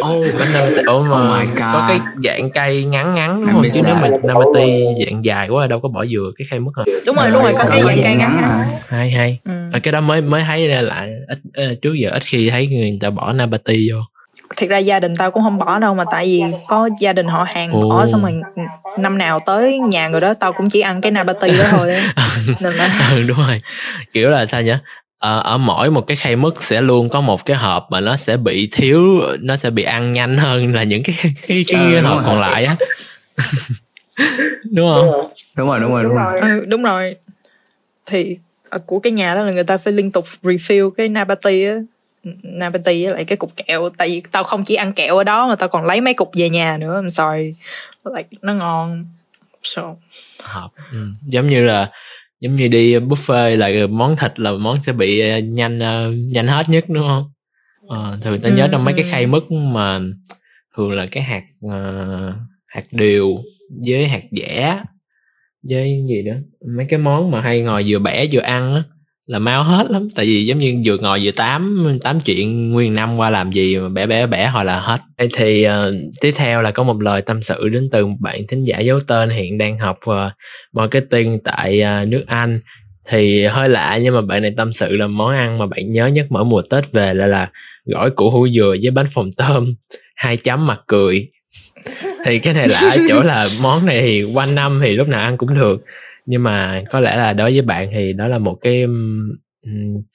[0.00, 0.82] Ô bánh nabati.
[0.86, 3.62] Ủa mà Oh có cái dạng cây ngắn ngắn đúng không?
[3.72, 4.20] chứ nếu mà rồi.
[4.22, 7.42] nabati dạng dài quá đâu có bỏ dừa cái khay mứt hả đúng rồi đúng
[7.42, 8.64] rồi có cái dạng cây ngắn ngắn.
[8.88, 9.38] Hay hay.
[9.44, 9.52] Ừ.
[9.72, 12.66] Ờ, cái đó mới mới thấy ra lại ít ờ, trước giờ ít khi thấy
[12.66, 13.98] người ta bỏ nabati vô
[14.56, 17.26] thiệt ra gia đình tao cũng không bỏ đâu mà tại vì có gia đình
[17.26, 17.88] họ hàng Ồ.
[17.88, 18.32] bỏ xong rồi
[18.98, 21.94] năm nào tới nhà người đó tao cũng chỉ ăn cái nabati đó thôi.
[21.94, 22.12] Á.
[22.60, 23.60] nên là ừ đúng rồi.
[24.12, 24.72] Kiểu là sao nhỉ?
[25.18, 28.16] Ờ, ở mỗi một cái khay mứt sẽ luôn có một cái hộp mà nó
[28.16, 31.64] sẽ bị thiếu nó sẽ bị ăn nhanh hơn là những cái cái, cái, Ừ,
[31.68, 32.76] cái đúng hộp còn lại á.
[34.72, 35.30] Đúng không?
[35.56, 36.40] Đúng rồi đúng rồi đúng rồi.
[36.40, 37.16] Ừ, đúng rồi.
[38.06, 38.36] Thì
[38.70, 41.74] ở của cái nhà đó là người ta phải liên tục refill cái nabati á
[42.42, 43.88] nabati với lại cái cục kẹo.
[43.88, 46.30] Tại vì tao không chỉ ăn kẹo ở đó mà tao còn lấy mấy cục
[46.34, 47.02] về nhà nữa.
[47.02, 47.54] I'm sorry.
[48.16, 49.04] Like, nó ngon.
[49.62, 49.94] So.
[50.42, 51.06] Hộp ừ.
[51.26, 51.90] giống như là
[52.40, 56.46] giống như đi buffet là món thịt là món sẽ bị ờ, nhanh ờ, nhanh
[56.46, 57.30] hết nhất đúng không?
[57.88, 59.08] Ờ, thường ta nhớ Ừ, trong mấy cái ừ.
[59.10, 60.00] khay mứt mà
[60.76, 62.34] thường là cái hạt ờ,
[62.66, 63.36] hạt điều
[63.86, 64.82] với hạt dẻ
[65.62, 66.36] với gì nữa
[66.76, 68.82] mấy cái món mà hay ngồi vừa bẻ vừa ăn á
[69.26, 70.08] là mau hết lắm.
[70.14, 73.76] Tại vì giống như vừa ngồi vừa tám tám chuyện nguyên năm qua làm gì
[73.78, 75.00] mà bẻ bẻ bẻ hồi là hết.
[75.18, 78.40] Đây thì uh, tiếp theo là có một lời tâm sự đến từ một bạn
[78.48, 80.32] thính giả giấu tên hiện đang học uh,
[80.72, 82.60] marketing tại uh, nước Anh.
[83.08, 86.06] Thì hơi lạ nhưng mà bạn này tâm sự là món ăn mà bạn nhớ
[86.06, 87.50] nhất mỗi mùa Tết về là là
[87.84, 89.74] gỏi củ hủ dừa với bánh phồng tôm
[90.14, 91.28] hai chấm mặt cười.
[92.24, 95.20] Thì cái này lạ ở chỗ là món này thì quanh năm thì lúc nào
[95.20, 95.84] ăn cũng được
[96.26, 98.86] nhưng mà có lẽ là đối với bạn thì đó là một cái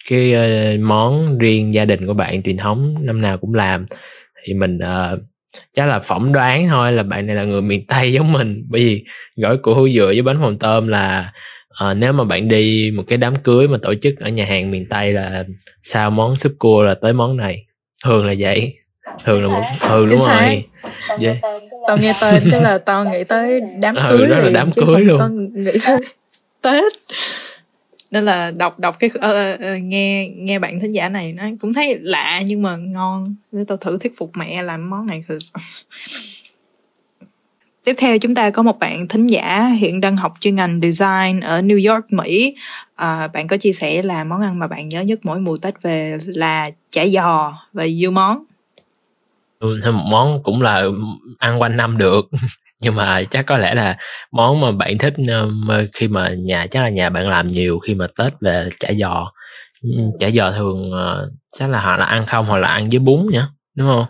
[0.10, 3.86] cái ờ, món riêng gia đình của bạn truyền thống năm nào cũng làm.
[4.46, 5.20] Thì mình ờ,
[5.74, 8.66] chắc là phỏng đoán thôi là bạn này là người miền tây giống mình.
[8.70, 9.04] Bởi vì
[9.36, 11.34] gỏi củ hủ dừa với bánh phồng tôm là
[11.84, 14.72] uh, nếu mà bạn đi một cái đám cưới mà tổ chức ở nhà hàng
[14.72, 15.44] miền tây là
[15.84, 17.66] sau món súp cua là tới món này.
[18.06, 18.74] Thường là vậy.
[19.26, 20.66] Thường là một ừ đúng rồi.
[21.20, 21.38] Vậy
[21.88, 25.02] tao nghe tên tức là tao nghĩ tới đám Ừ, cưới đó là đám cưới
[25.06, 25.20] luôn.
[25.20, 26.00] có nghĩ tới
[26.62, 26.94] tết
[28.12, 31.74] nên là đọc đọc cái ờ, ờ, nghe nghe bạn thính giả này nó cũng
[31.74, 35.22] thấy lạ nhưng mà ngon để tao thử thuyết phục mẹ làm món này
[37.84, 41.40] Tiếp theo chúng ta có một bạn thính giả hiện đang học chuyên ngành design
[41.40, 42.56] ở New York, Mỹ.
[42.96, 45.82] À, bạn có chia sẻ là món ăn mà bạn nhớ nhất mỗi mùa Tết
[45.82, 48.44] về là chả giò và dưa món.
[49.62, 50.86] Ừ, thêm một món cũng là
[51.40, 52.26] ăn quanh năm được.
[52.80, 53.98] Nhưng mà chắc có lẽ là
[54.32, 57.96] món mà bạn thích um, khi mà nhà chắc là nhà bạn làm nhiều khi
[57.96, 59.32] mà tết về chả giò.
[59.82, 63.00] Ừ, chả giò thường ờ, chắc là họ là ăn không hoặc là ăn với
[63.00, 64.06] bún nhá đúng không?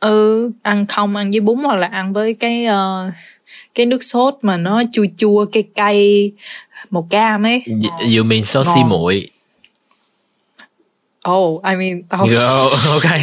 [0.00, 3.10] Ừ, ăn không ăn với bún hoặc là ăn với cái ờ,
[3.74, 6.32] cái nước sốt mà nó chua chua cay cay
[6.90, 7.62] màu cam ấy.
[8.16, 9.30] You mean sốt xi muội.
[11.30, 13.20] Oh, I mean, tao Go, ok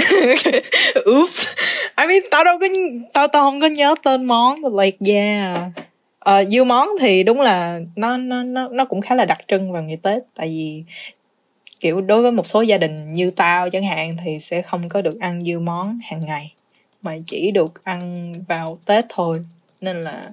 [1.10, 1.48] Oops.
[1.96, 2.66] I mean, tao đâu có
[3.12, 5.70] tao tao không có nhớ tên món but like yeah.
[6.30, 9.72] Uh, dưa món thì đúng là nó nó nó nó cũng khá là đặc trưng
[9.72, 10.84] vào ngày Tết tại vì
[11.80, 15.02] kiểu đối với một số gia đình như tao chẳng hạn thì sẽ không có
[15.02, 16.52] được ăn dưa món hàng ngày
[17.02, 19.44] mà chỉ được ăn vào Tết thôi
[19.80, 20.30] nên là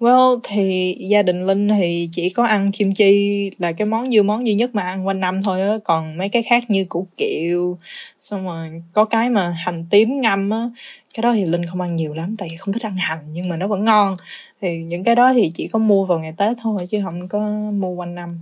[0.00, 4.22] Well, thì gia đình Linh thì chỉ có ăn kim chi là cái món dưa
[4.22, 5.78] món duy nhất mà ăn quanh năm thôi á.
[5.84, 7.78] Còn mấy cái khác như củ kiệu,
[8.20, 10.70] xong rồi có cái mà hành tím ngâm á.
[11.14, 13.48] Cái đó thì Linh không ăn nhiều lắm, tại vì không thích ăn hành, nhưng
[13.48, 14.16] mà nó vẫn ngon.
[14.62, 17.38] Thì những cái đó thì chỉ có mua vào ngày Tết thôi, chứ không có
[17.72, 18.40] mua quanh năm.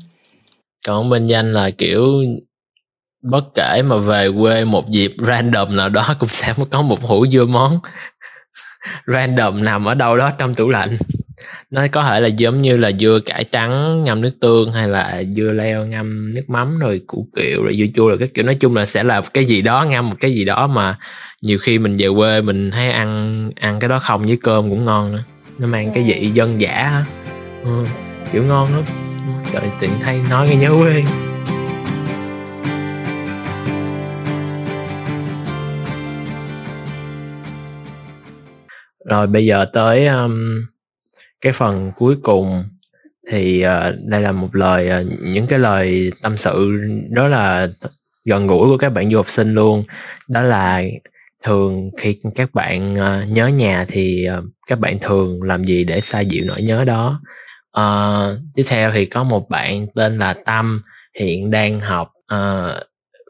[0.87, 2.25] Còn bên danh là kiểu
[3.23, 7.27] bất kể mà về quê một dịp random nào đó cũng sẽ có một hũ
[7.27, 7.79] dưa món.
[9.07, 10.97] Random nằm ở đâu đó trong tủ lạnh
[11.71, 15.23] nó có thể là giống như là dưa cải trắng ngâm nước tương hay là
[15.37, 18.45] dưa leo ngâm nước mắm rồi củ kiệu rồi dưa chua rồi cái kiểu.
[18.45, 20.99] Nói chung là sẽ là cái gì đó ngâm một cái gì đó mà
[21.43, 24.85] nhiều khi mình về quê mình thấy ăn ăn cái đó không với cơm cũng
[24.85, 25.23] ngon nữa.
[25.59, 27.05] Nó mang cái vị dân dã
[27.65, 27.85] ừ,
[28.33, 28.83] kiểu ngon lắm.
[29.53, 31.05] Trời tiện thay nói cái nhớ quê.
[39.11, 40.65] Rồi bây giờ tới um,
[41.41, 42.65] cái phần cuối cùng
[43.31, 47.69] thì uh, đây là một lời uh, những cái lời tâm sự đó là
[48.25, 49.85] gần gũi của các bạn du học sinh luôn.
[50.29, 50.83] Đó là
[51.45, 56.01] thường khi các bạn uh, nhớ nhà thì uh, các bạn thường làm gì để
[56.01, 57.21] xoa dịu nỗi nhớ đó?
[57.79, 60.83] Uh, tiếp theo thì có một bạn tên là Tâm
[61.19, 62.83] hiện đang học uh,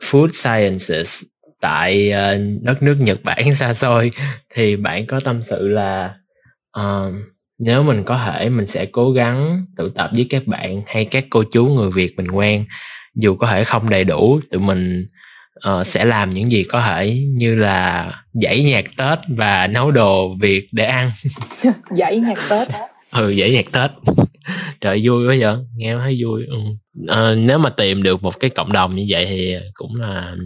[0.02, 1.22] food sciences
[1.60, 4.10] tại uh, đất nước Nhật Bản xa xôi.
[4.54, 6.14] Thì bạn có tâm sự là
[6.80, 7.14] uh,
[7.58, 11.24] nếu mình có thể mình sẽ cố gắng tự tập với các bạn hay các
[11.30, 12.64] cô chú người Việt mình quen.
[13.14, 15.06] Dù có thể không đầy đủ tụi mình
[15.68, 20.34] uh, sẽ làm những gì có thể như là dãy nhạc Tết và nấu đồ
[20.40, 21.10] Việt để ăn.
[21.90, 22.68] Dãy nhạc Tết
[23.12, 23.90] ừ dãy nhạc Tết.
[24.80, 26.46] Trời vui quá vậy nghe thấy vui.
[26.46, 26.58] Ừ.
[27.08, 30.36] Ờ, nếu mà tìm được một cái cộng đồng như vậy thì cũng là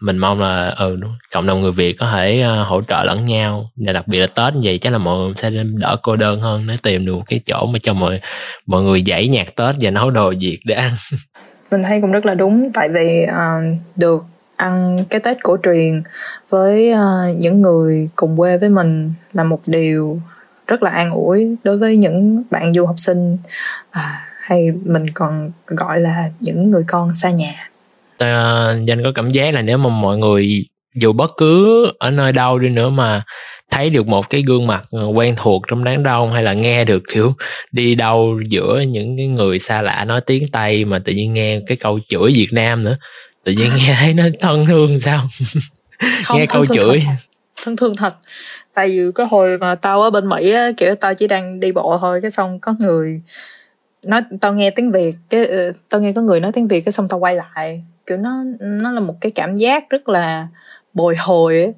[0.00, 3.24] mình mong là ừ đúng cộng đồng người Việt có thể uh, hỗ trợ lẫn
[3.24, 6.16] nhau và đặc biệt là Tết như vậy chắc là mọi người sẽ đỡ cô
[6.16, 8.20] đơn hơn nếu tìm được cái chỗ mà cho mọi
[8.66, 10.92] mọi người giải nhạc Tết và nấu đồ Việt để ăn.
[11.70, 14.24] Mình thấy cũng rất là đúng tại vì uh, được
[14.56, 16.02] ăn cái Tết cổ truyền
[16.50, 20.20] với uh, những người cùng quê với mình là một điều
[20.66, 23.38] rất là an ủi đối với những bạn du học sinh.
[23.90, 27.70] À, hay mình còn gọi là những người con xa nhà
[28.18, 32.32] ta danh có cảm giác là nếu mà mọi người dù bất cứ ở nơi
[32.32, 33.22] đâu đi nữa mà
[33.70, 37.02] thấy được một cái gương mặt quen thuộc trong đám đông hay là nghe được
[37.12, 37.34] kiểu
[37.72, 41.60] đi đâu giữa những cái người xa lạ nói tiếng tây mà tự nhiên nghe
[41.66, 42.96] cái câu chửi việt nam nữa
[43.46, 45.26] tự nhiên nghe thấy nó thân thương sao?
[46.24, 47.02] Không, nghe câu chửi.
[47.06, 47.12] thật.
[47.64, 48.14] thân thương thật.
[48.74, 51.72] Tại vì cái hồi mà tao ở bên mỹ á, kiểu tao chỉ đang đi
[51.72, 53.20] bộ thôi cái xong có người
[54.02, 56.92] nói tao nghe tiếng việt cái ờ, tao nghe có người nói tiếng việt cái
[56.92, 60.48] xong tao quay lại kiểu nó nó là một cái cảm giác rất là
[60.94, 61.74] bồi hồi ấy.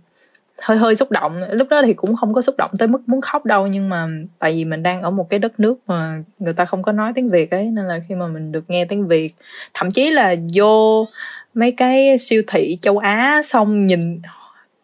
[0.63, 3.21] hơi hơi xúc động lúc đó thì cũng không có xúc động tới mức muốn
[3.21, 6.53] khóc đâu nhưng mà tại vì mình đang ở một cái đất nước mà người
[6.53, 9.09] ta không có nói tiếng việt ấy nên là khi mà mình được nghe tiếng
[9.09, 9.35] việt
[9.75, 11.07] thậm chí là vô
[11.55, 14.21] mấy cái siêu thị châu á xong nhìn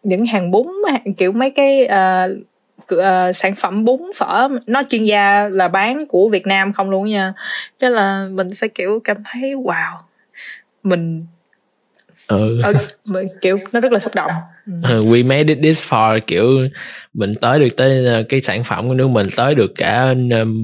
[0.03, 0.67] những hàng bún
[1.17, 2.37] kiểu mấy cái uh,
[2.93, 7.09] uh, sản phẩm bún phở nó chuyên gia là bán của Việt Nam không luôn
[7.09, 7.33] nha
[7.79, 9.97] cho là mình sẽ kiểu cảm thấy wow
[10.83, 11.25] mình
[12.27, 12.61] ừ.
[13.05, 14.31] mình kiểu nó rất là xúc động.
[14.83, 16.67] Ừ, we made it this far kiểu
[17.13, 20.13] mình tới được tới ờ, cái sản phẩm của nước mình tới được cả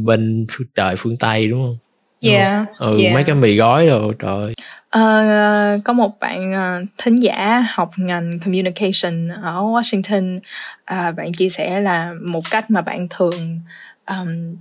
[0.04, 0.46] bên
[0.76, 1.78] trời phương tây đúng không?
[2.24, 3.14] Yeah ừ yeah.
[3.14, 4.54] mấy cái mì gói rồi trời.
[4.90, 10.40] Ờ, có một bạn ờ, thính giả học ngành communication ở Washington.
[10.86, 13.60] À, bạn chia sẻ là một cách mà bạn thường
[14.08, 14.56] um,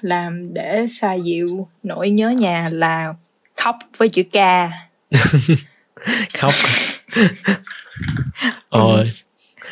[0.00, 3.14] làm để xoa dịu nỗi nhớ nhà là
[3.56, 4.36] khóc với chữ K
[6.38, 6.54] khóc.
[8.68, 9.04] Ôi.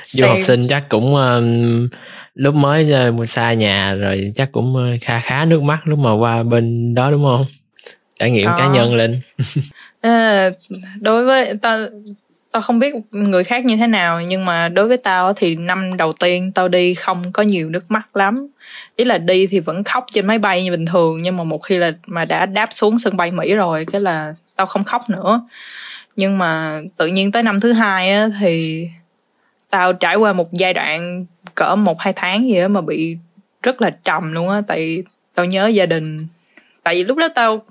[0.07, 1.89] Du học sinh chắc cũng um,
[2.35, 6.13] lúc mới uh, xa nhà rồi chắc cũng uh, kha khá nước mắt lúc mà
[6.13, 7.45] qua bên đó đúng không?
[8.19, 8.59] Trải nghiệm Có.
[8.59, 9.21] cá nhân lên.
[10.01, 10.51] Ờ,
[11.01, 11.79] đối với tao
[12.53, 15.97] tao không biết người khác như thế nào nhưng mà đối với tao thì năm
[15.97, 18.49] đầu tiên tao đi không có nhiều nước mắt lắm.
[18.97, 21.59] Ý là đi thì vẫn khóc trên máy bay như bình thường nhưng mà một
[21.59, 25.11] khi là mà đã đáp xuống sân bay mỹ rồi cái là tao không khóc
[25.11, 25.41] nữa
[26.17, 28.89] nhưng mà tự nhiên tới năm thứ hai á, thì
[29.71, 33.17] tao trải qua một giai đoạn cỡ một, hai tháng gì đó mà bị
[33.63, 34.63] rất là trầm luôn á.
[34.67, 35.03] Tại
[35.35, 36.27] tao nhớ gia đình,
[36.83, 37.63] tại vì lúc đó tao,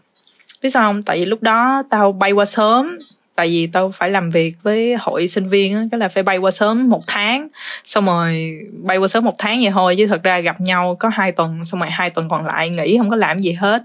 [0.62, 1.04] biết sao không?
[1.04, 2.98] Tại vì lúc đó tao bay qua sớm,
[3.36, 6.38] tại vì tao phải làm việc với hội sinh viên á, cái là phải bay
[6.38, 7.48] qua sớm một tháng.
[7.86, 11.10] Xong rồi bay qua sớm một tháng vậy thôi, chứ thật ra gặp nhau có
[11.10, 13.84] hai tuần, xong rồi hai tuần còn lại nghỉ, không có làm gì hết.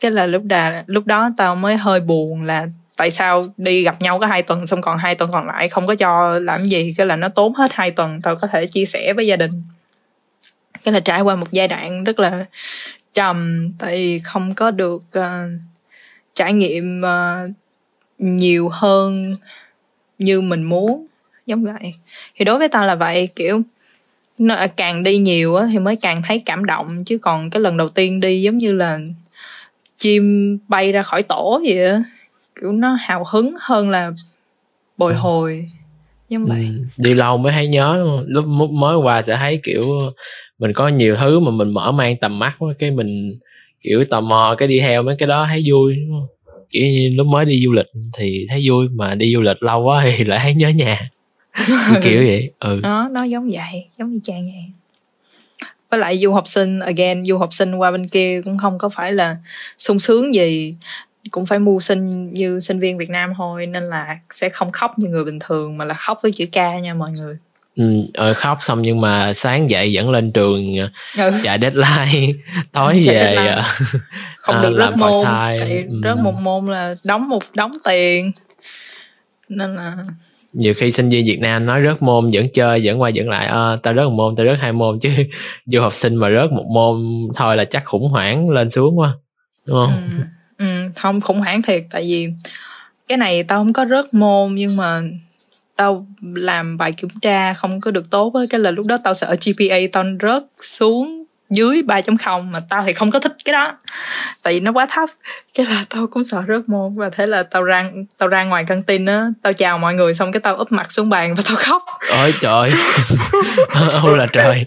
[0.00, 2.66] Cái là lúc đà, lúc đó tao mới hơi buồn là
[2.98, 5.86] tại sao đi gặp nhau có hai tuần xong còn hai tuần còn lại không
[5.86, 8.84] có cho làm gì cái là nó tốn hết hai tuần tao có thể chia
[8.84, 9.62] sẻ với gia đình.
[10.84, 12.44] Cái là trải qua một giai đoạn rất là
[13.14, 15.24] trầm tại vì không có được uh,
[16.34, 17.50] trải nghiệm uh,
[18.18, 19.36] nhiều hơn
[20.18, 21.06] như mình muốn.
[21.46, 21.94] Giống vậy.
[22.36, 23.62] Thì đối với tao là vậy kiểu
[24.38, 27.76] nó càng đi nhiều á thì mới càng thấy cảm động chứ còn cái lần
[27.76, 28.98] đầu tiên đi giống như là
[29.96, 32.02] chim bay ra khỏi tổ vậy á
[32.60, 34.12] kiểu nó hào hứng hơn là
[34.96, 35.66] bồi hồi
[36.28, 36.66] giống vậy.
[36.66, 39.84] Ừ, đi lâu mới thấy nhớ lúc mới qua sẽ thấy kiểu
[40.58, 43.38] mình có nhiều thứ mà mình mở mang tầm mắt quá, cái mình
[43.82, 46.54] kiểu tò mò cái đi theo mấy cái đó thấy vui đúng không?
[46.70, 49.82] kiểu như lúc mới đi du lịch thì thấy vui mà đi du lịch lâu
[49.82, 51.08] quá thì lại thấy nhớ nhà.
[51.66, 52.80] Kiểu, kiểu vậy ừ.
[52.82, 54.64] Nó nó giống vậy giống như chàng vậy
[55.90, 58.88] với lại du học sinh again du học sinh qua bên kia cũng không có
[58.88, 59.36] phải là
[59.78, 60.74] sung sướng gì
[61.30, 64.98] cũng phải mưu sinh như sinh viên Việt Nam thôi nên là sẽ không khóc
[64.98, 67.36] như người bình thường mà là khóc với chữ K nha mọi người
[67.76, 70.76] ừ, ờ, khóc xong nhưng mà sáng dậy vẫn lên trường
[71.16, 71.30] ừ.
[71.42, 72.32] chạy deadline
[72.72, 73.46] tối Chạy về deadline.
[73.50, 73.62] ờ,
[74.38, 76.00] không à, được làm rớt môn tại Ừ.
[76.04, 78.32] rớt một môn là đóng một đóng tiền
[79.48, 79.96] nên là
[80.52, 83.46] nhiều khi sinh viên Việt Nam nói rớt môn vẫn chơi vẫn qua vẫn lại
[83.46, 85.10] ờ, tao rớt một môn tao rớt hai môn chứ
[85.66, 87.04] du học sinh mà rớt một môn
[87.36, 89.14] thôi là chắc khủng hoảng lên xuống quá
[89.66, 90.22] đúng không ừ,
[90.58, 90.64] ừ,
[90.96, 91.84] không khủng hoảng thiệt.
[91.90, 92.28] Tại vì
[93.08, 95.00] cái này tao không có rớt môn nhưng mà
[95.76, 98.40] tao làm bài kiểm tra không có được tốt á.
[98.50, 102.92] Cái là lúc đó tao sợ GPA tao rớt xuống dưới 3.0 mà tao thì
[102.92, 103.76] không có thích cái đó.
[104.42, 105.08] Tại vì nó quá thấp.
[105.54, 106.96] Cái là tao cũng sợ rớt môn.
[106.96, 109.26] Và thế là tao ra tao ra ngoài căng tin á.
[109.42, 111.82] Tao chào mọi người xong cái tao úp mặt xuống bàn và tao khóc.
[112.10, 112.72] Ôi trời.
[114.02, 114.66] Ô là trời.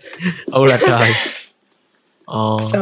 [0.52, 1.12] Ô là trời.
[2.26, 2.58] Ờ.
[2.74, 2.80] So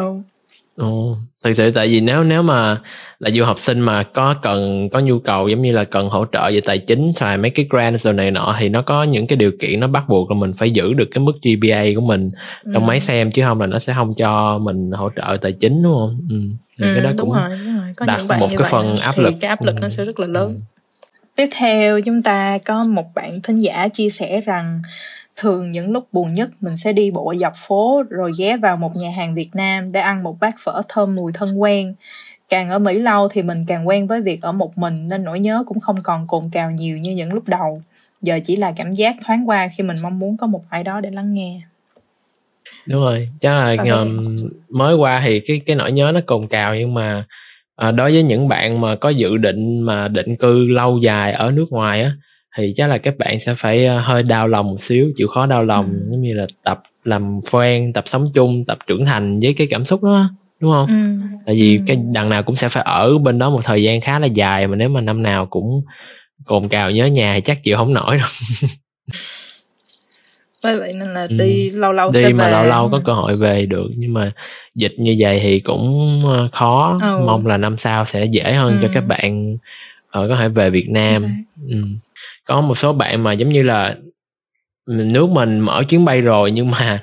[0.79, 2.77] Ồ, thực sự tại vì nếu nếu mà
[3.19, 6.25] là du học sinh mà có cần có nhu cầu giống như là cần hỗ
[6.31, 9.27] trợ về tài chính xài mấy cái grant rồi này nọ thì nó có những
[9.27, 12.01] cái điều kiện nó bắt buộc là mình phải giữ được cái mức GPA của
[12.01, 12.31] mình
[12.73, 12.87] trong Ừ.
[12.87, 15.93] máy xem chứ không là nó sẽ không cho mình hỗ trợ tài chính đúng
[15.93, 16.19] không?
[16.29, 16.35] Ừ.
[16.79, 17.93] Thì Ừ, cái đó đúng cũng rồi, đúng rồi.
[17.97, 19.33] Có đặt những bạn một cái phần áp thì lực.
[19.41, 19.79] cái áp lực Ừ.
[19.81, 20.59] nó sẽ rất là lớn Ừ.
[21.39, 24.81] tiếp theo chúng ta có một bạn thính giả chia sẻ rằng
[25.35, 28.95] thường những lúc buồn nhất mình sẽ đi bộ dọc phố rồi ghé vào một
[28.95, 31.95] nhà hàng Việt Nam để ăn một bát phở thơm mùi thân quen.
[32.49, 35.39] Càng ở Mỹ lâu thì mình càng quen với việc ở một mình nên nỗi
[35.39, 37.81] nhớ cũng không còn cồn cào nhiều như những lúc đầu.
[38.21, 41.01] Giờ chỉ là cảm giác thoáng qua khi mình mong muốn có một ai đó
[41.01, 41.61] để lắng nghe.
[42.85, 46.75] Đúng rồi chắc là um, mới qua thì cái cái nỗi nhớ nó cồn cào
[46.75, 47.25] nhưng mà
[47.79, 51.51] à, đối với những bạn mà có dự định mà định cư lâu dài ở
[51.51, 52.11] nước ngoài á
[52.57, 55.45] thì chắc là các bạn sẽ phải ờ, hơi đau lòng một xíu chịu khó
[55.45, 56.07] đau lòng Ừ.
[56.11, 59.85] giống như là tập làm quen tập sống chung tập trưởng thành với cái cảm
[59.85, 61.27] xúc đó đúng không ừ.
[61.45, 61.83] tại vì Ừ.
[61.87, 64.67] cái đằng nào cũng sẽ phải ở bên đó một thời gian khá là dài
[64.67, 65.81] mà nếu mà năm nào cũng
[66.45, 68.27] cồn cào nhớ nhà thì chắc chịu không nổi đâu
[70.63, 71.37] Bởi vậy nên là Ừ.
[71.37, 72.51] đi lâu lâu sẽ đi mà về.
[72.51, 74.31] lâu lâu có cơ hội về được nhưng mà
[74.75, 77.25] dịch như vậy thì cũng ờ, khó Ừ.
[77.25, 78.91] mong là năm sau sẽ dễ hơn cho Ừ.
[78.93, 79.57] các bạn
[80.09, 81.23] ờ, có thể về Việt Nam
[81.69, 81.77] ừ.
[82.45, 83.95] có một số bạn mà giống như là
[84.89, 86.99] nước mình mở chuyến bay rồi nhưng mà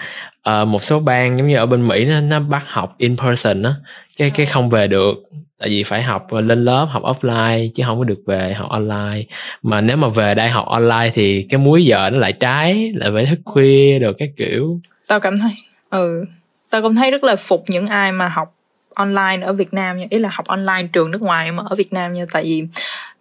[0.51, 3.62] uh, một số bang giống như ở bên Mỹ nó, nó bắt học in person
[3.62, 3.74] á
[4.16, 5.14] cái cái không về được.
[5.59, 9.24] Tại vì phải học lên lớp học offline chứ không có được về học online.
[9.62, 13.11] Mà nếu mà về đây học online thì cái múi giờ nó lại trái lại
[13.14, 14.80] phải thức khuya rồi các kiểu.
[15.09, 15.51] Tao cảm thấy
[15.91, 16.24] ừ
[16.70, 18.55] tao cảm thấy rất là phục những ai mà học
[18.95, 20.07] online ở Việt Nam nha.
[20.11, 22.24] Ý là học online trường nước ngoài mà ở Việt Nam nha.
[22.32, 22.64] Tại vì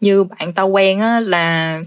[0.01, 1.79] như bạn tao quen á là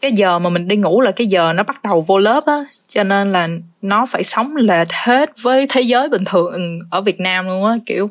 [0.00, 2.58] cái giờ mà mình đi ngủ là cái giờ nó bắt đầu vô lớp á
[2.88, 3.48] cho nên là
[3.82, 7.76] nó phải sống lệch hết với thế giới bình thường ở Việt Nam luôn á
[7.86, 8.10] kiểu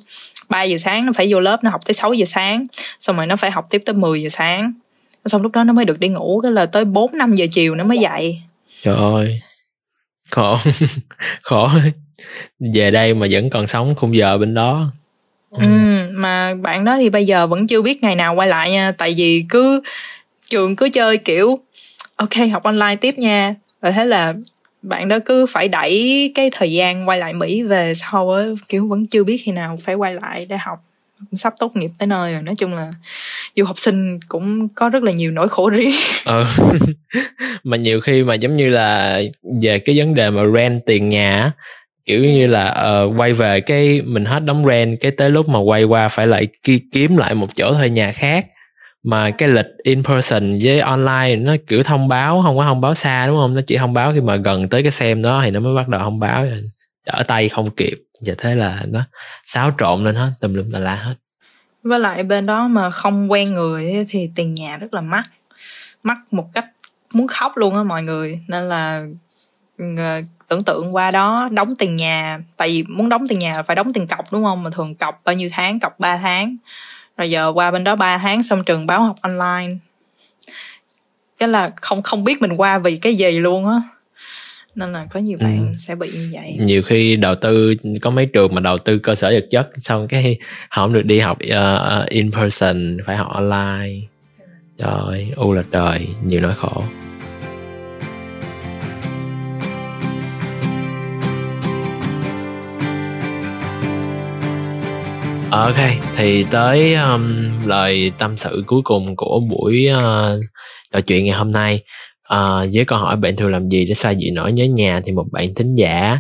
[0.49, 2.67] 3 giờ sáng nó phải vô lớp nó học tới 6 giờ sáng
[2.99, 4.73] xong rồi nó phải học tiếp tới 10 giờ sáng.
[5.25, 7.75] Xong lúc đó nó mới được đi ngủ cái là tới 4 5 giờ chiều
[7.75, 8.41] nó mới dậy.
[8.81, 9.41] Trời ơi
[10.29, 10.57] khổ
[11.41, 11.69] khổ
[12.73, 14.91] về đây mà vẫn còn sống khung giờ bên đó.
[15.51, 15.67] Ừ.
[16.11, 19.13] mà bạn đó thì bây giờ vẫn chưa biết ngày nào quay lại nha tại
[19.17, 19.81] vì cứ
[20.49, 21.59] trường cứ chơi kiểu
[22.23, 23.55] ok học online tiếp nha.
[23.81, 24.33] Và thế là
[24.81, 28.87] bạn đó cứ phải đẩy cái thời gian quay lại Mỹ về sau á kiểu
[28.87, 30.79] vẫn chưa biết khi nào phải quay lại để học.
[31.19, 32.41] Cũng sắp tốt nghiệp tới nơi rồi.
[32.41, 32.91] Nói chung là
[33.55, 35.91] du học sinh cũng có rất là nhiều nỗi khổ riêng.
[36.25, 36.45] Ừ.
[37.63, 39.21] mà nhiều khi mà giống như là
[39.61, 41.51] về cái vấn đề mà rent tiền nhà
[42.05, 45.59] kiểu như là uh, quay về cái mình hết đóng rent cái tới lúc mà
[45.59, 46.47] quay qua phải lại
[46.91, 48.45] kiếm lại một chỗ thuê nhà khác
[49.03, 52.93] mà cái lịch in person với online nó kiểu thông báo, không có thông báo
[52.93, 53.55] xa, đúng không?
[53.55, 55.87] Nó chỉ thông báo khi mà gần tới cái xem đó thì nó mới bắt
[55.87, 56.45] đầu thông báo.
[57.05, 59.01] Đỡ tay không kịp và thế là nó
[59.45, 61.15] xáo trộn lên hết, tùm lum tà la hết.
[61.83, 65.23] Với lại bên đó mà không quen người thì tiền nhà rất là mắc.
[66.03, 66.65] Mắc một cách
[67.13, 68.39] muốn khóc luôn á mọi người.
[68.47, 69.05] Nên là
[70.47, 73.75] tưởng tượng qua đó, đóng tiền nhà, tại vì muốn đóng tiền nhà là phải
[73.75, 74.63] đóng tiền cọc, đúng không?
[74.63, 75.79] Mà thường cọc bao nhiêu tháng?
[75.79, 76.55] Cọc 3 tháng
[77.17, 79.75] rồi giờ qua bên đó 3 tháng xong trường báo học online.
[81.37, 83.81] Cái là không không biết mình qua vì cái gì luôn á.
[84.75, 85.73] Nên là có nhiều bạn ừ.
[85.77, 86.57] sẽ bị như vậy.
[86.59, 90.07] Nhiều khi đầu tư có mấy trường mà đầu tư cơ sở vật chất xong
[90.07, 90.37] cái
[90.69, 93.93] không được đi học uh, in person phải học online.
[94.77, 96.83] Trời u là trời nhiều nỗi khổ
[105.53, 105.75] ok
[106.15, 110.39] thì tới um, lời tâm sự cuối cùng của buổi uh,
[110.91, 111.83] trò chuyện ngày hôm nay.
[112.33, 115.11] Uh, với câu hỏi bạn thường làm gì để xoa dịu nỗi nhớ nhà thì
[115.11, 116.19] một bạn thính giả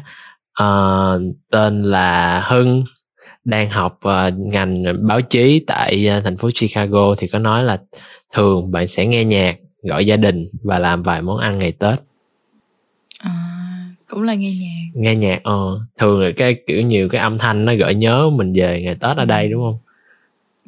[0.63, 1.21] uh,
[1.51, 2.83] tên là hưng
[3.45, 7.77] đang học uh, ngành báo chí tại uh, thành phố chicago thì có nói là
[8.33, 9.57] thường bạn sẽ nghe nhạc
[9.89, 11.99] gọi gia đình và làm vài món ăn ngày tết
[14.07, 15.01] cũng là nghe nhạc.
[15.01, 15.79] Nghe nhạc ờ.
[15.97, 19.17] Thường là cái kiểu nhiều cái âm thanh nó gợi nhớ mình về ngày tết
[19.17, 19.79] ở đây đúng không?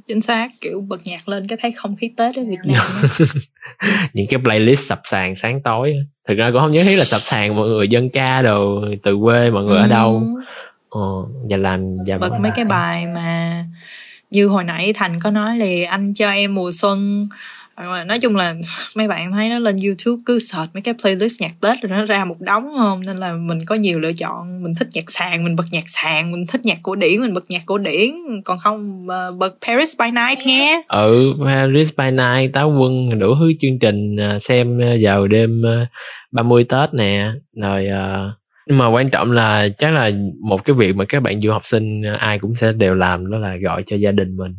[0.08, 2.86] Chính xác kiểu bật nhạc lên cái thấy không khí tết ở việt nam
[4.14, 5.96] những cái playlist sập sàn sáng tối
[6.28, 9.18] thực ra cũng không nhớ thấy là sập sàn mọi người dân ca đồ từ
[9.24, 9.82] quê mọi người ừ.
[9.82, 10.22] ở đâu.
[10.90, 11.02] Ờ
[11.50, 13.64] và làm và bật mấy cái bài mà
[14.32, 17.28] như hồi nãy thành có nói là anh cho em mùa xuân
[17.76, 18.56] hoặc là nói chung là
[18.96, 22.06] mấy bạn thấy nó lên youtube cứ search mấy cái playlist nhạc tết rồi nó
[22.06, 23.06] ra một đống không?
[23.06, 24.64] Nên là mình có nhiều lựa chọn.
[24.64, 26.32] Mình thích nhạc sàn mình bật nhạc sàn.
[26.32, 28.12] Mình thích nhạc cổ điển mình bật nhạc cổ điển.
[28.46, 33.36] Còn không ờ, bật paris by night nghe ừ paris by night táo quân đủ
[33.40, 35.62] thứ chương trình ờ, xem ờ, vào đêm
[36.32, 37.30] 30 tết nè.
[37.62, 38.34] Rồi uh,
[38.68, 40.12] nhưng mà quan trọng là chắc là
[40.50, 43.38] một cái việc mà các bạn du học sinh ai cũng sẽ đều làm đó
[43.38, 44.56] là gọi cho gia đình mình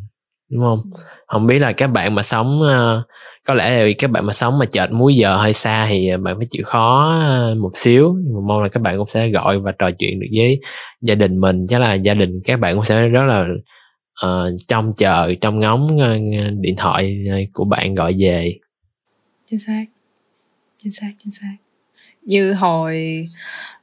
[0.49, 0.91] đúng không?
[1.27, 3.05] Không biết là các bạn mà sống uh,
[3.45, 6.37] có lẽ là các bạn mà sống mà chợt múi giờ hơi xa thì bạn
[6.37, 7.17] phải chịu khó
[7.51, 8.15] uh, một xíu.
[8.23, 10.61] Nhưng mà mong là các bạn cũng sẽ gọi và trò chuyện được với
[11.01, 11.67] gia đình mình.
[11.69, 13.45] Chắc là gia đình các bạn cũng sẽ rất là
[14.25, 18.53] uh, trông chờ trong ngóng uh, điện thoại của bạn gọi về.
[19.45, 19.85] Chính xác.
[20.83, 21.55] Chính xác chính xác.
[22.21, 23.25] Như hồi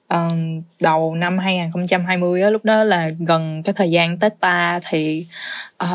[0.08, 5.26] um, đầu năm 2020 á lúc đó là gần cái thời gian Tết ta thì
[5.84, 5.88] uh,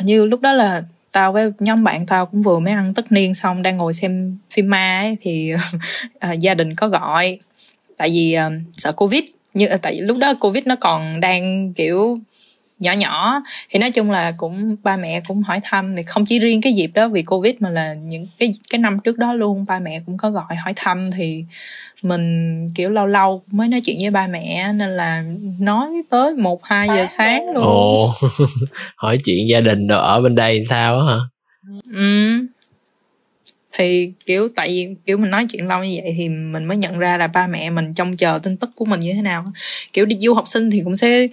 [0.00, 0.82] như lúc đó là
[1.12, 4.38] tao với nhóm bạn tao cũng vừa mới ăn tất niên xong đang ngồi xem
[4.50, 7.38] phim ma ấy, thì uh, gia đình có gọi.
[7.96, 9.22] Tại vì uh, sợ covid
[9.54, 12.18] như tại vì lúc đó covid nó còn đang kiểu
[12.82, 13.42] nhỏ nhỏ.
[13.70, 15.94] Thì nói chung là cũng ba mẹ cũng hỏi thăm.
[15.96, 18.98] Thì không chỉ riêng cái dịp đó vì covid mà là những cái cái năm
[19.04, 21.10] trước đó luôn ba mẹ cũng có gọi hỏi thăm.
[21.10, 21.44] Thì
[22.02, 25.24] mình kiểu lâu lâu mới nói chuyện với ba mẹ nên là
[25.58, 27.64] nói tới một hai giờ sáng luôn.
[27.64, 28.14] Ồ
[28.96, 31.16] hỏi chuyện gia đình rồi ở bên đây sao hả?
[31.92, 32.38] Ừ
[33.72, 36.98] thì kiểu tại vì kiểu mình nói chuyện lâu như vậy thì mình mới nhận
[36.98, 39.52] ra là ba mẹ mình trông chờ tin tức của mình như thế nào
[39.92, 41.26] kiểu đi du học sinh thì cũng sẽ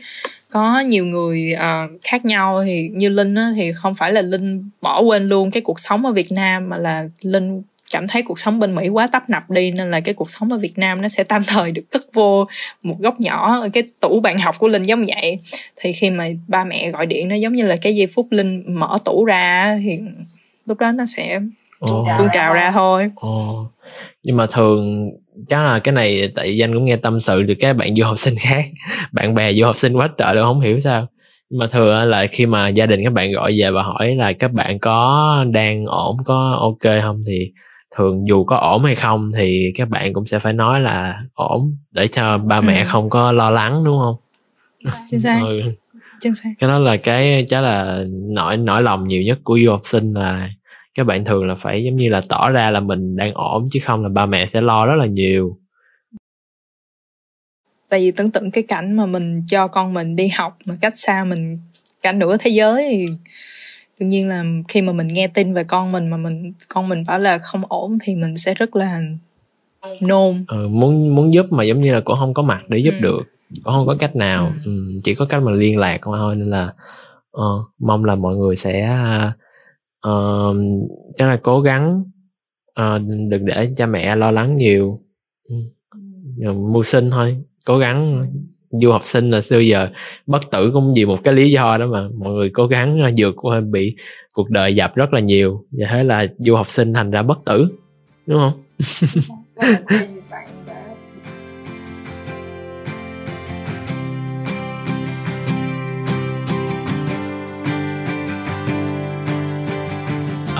[0.49, 4.69] có nhiều người uh, khác nhau thì như linh á, thì không phải là linh
[4.81, 7.61] bỏ quên luôn cái cuộc sống ở việt nam mà là linh
[7.91, 10.51] cảm thấy cuộc sống bên Mỹ quá tấp nập đi nên là cái cuộc sống
[10.51, 12.47] ở Việt Nam nó sẽ tạm thời được cất vô
[12.83, 15.39] một góc nhỏ ở cái tủ bạn học của Linh giống vậy.
[15.75, 18.63] Thì khi mà ba mẹ gọi điện nó giống như là cái giây phút Linh
[18.67, 19.99] mở tủ ra thì
[20.65, 21.39] lúc đó nó sẽ
[21.79, 22.07] Ồ.
[22.17, 23.65] tuôn trào ra thôi Ồ.
[24.23, 25.09] nhưng mà thường
[25.49, 28.19] chắc là cái này tại danh cũng nghe tâm sự từ các bạn du học
[28.19, 28.65] sinh khác
[29.11, 31.07] bạn bè du học sinh quá trời luôn không hiểu sao
[31.49, 34.33] nhưng mà thường là khi mà gia đình các bạn gọi về và hỏi là
[34.33, 37.51] các bạn có đang ổn có ok không thì
[37.95, 41.77] thường dù có ổn hay không thì các bạn cũng sẽ phải nói là ổn
[41.91, 42.85] để cho ba mẹ Ừ.
[42.87, 44.15] không có lo lắng đúng không
[45.11, 45.61] chính xác ừ.
[46.21, 49.71] chính xác cái đó là cái chắc là nỗi nỗi lòng nhiều nhất của du
[49.71, 50.49] học sinh là
[50.95, 53.79] các bạn thường là phải giống như là tỏ ra là mình đang ổn chứ
[53.83, 55.57] không là ba mẹ sẽ lo rất là nhiều
[57.89, 60.93] tại vì tưởng tượng cái cảnh mà mình cho con mình đi học mà cách
[60.95, 61.57] xa mình
[62.01, 63.05] cả nửa thế giới thì
[63.99, 67.03] đương nhiên là khi mà mình nghe tin về con mình mà mình con mình
[67.07, 69.01] bảo là không ổn thì mình sẽ rất là
[70.01, 72.93] nôn ừ, muốn muốn giúp mà giống như là cũng không có mặt để giúp
[72.99, 73.01] Ừ.
[73.01, 73.21] được
[73.63, 74.71] cũng không có cách nào ừ.
[75.03, 76.73] chỉ có cách mà liên lạc thôi nên là
[77.31, 77.45] ờ,
[77.79, 78.89] mong là mọi người sẽ
[79.27, 79.33] uh,
[81.17, 82.03] chắc là cố gắng
[82.73, 85.01] ờ, đừng để cha mẹ lo lắng nhiều.
[85.49, 85.55] Ừ.
[86.53, 88.27] Mưu sinh thôi cố gắng
[88.71, 89.89] du học sinh là xưa giờ
[90.25, 93.09] bất tử cũng vì một cái lý do đó mà mọi người cố gắng ờ,
[93.17, 93.95] vượt qua bị
[94.33, 95.65] cuộc đời dập rất là nhiều.
[95.71, 97.67] Và thế là du học sinh thành ra bất tử
[98.25, 98.53] đúng không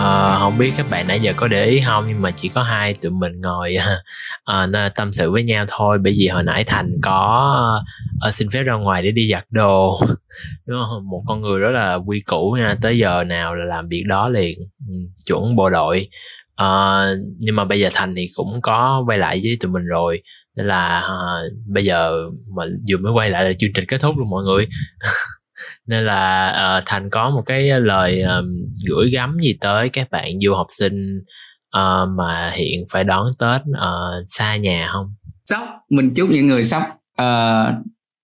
[0.10, 2.64] Ờ, không biết các bạn nãy giờ có để ý không nhưng mà chỉ có
[2.64, 3.76] hai tụi mình ngồi
[4.44, 5.98] ờ, ờ tâm sự với nhau thôi.
[6.04, 7.82] Bởi vì hồi nãy thành có
[8.22, 10.00] ờ, xin phép ra ngoài để đi giặt đồ.
[10.66, 11.10] Đúng không?
[11.10, 14.30] Một con người rất là quy củ nha tới giờ nào là làm việc đó
[14.30, 14.60] liền.
[14.88, 14.94] Ừ,
[15.28, 16.10] chuẩn bộ đội.
[16.56, 17.06] Ờ,
[17.40, 20.22] nhưng mà bây giờ thành thì cũng có quay lại với tụi mình rồi.
[20.58, 22.12] Nên là ờ, bây giờ
[22.56, 24.68] mà vừa mới quay lại là chương trình kết thúc luôn mọi người.
[25.88, 28.46] nên là uh, thành có một cái lời um,
[28.90, 31.18] gửi gắm gì tới các bạn du học sinh
[31.78, 35.16] uh, mà hiện phải đón tết uh, xa nhà không?
[35.46, 36.82] Sắp mình chúc những người sắp
[37.22, 37.76] uh,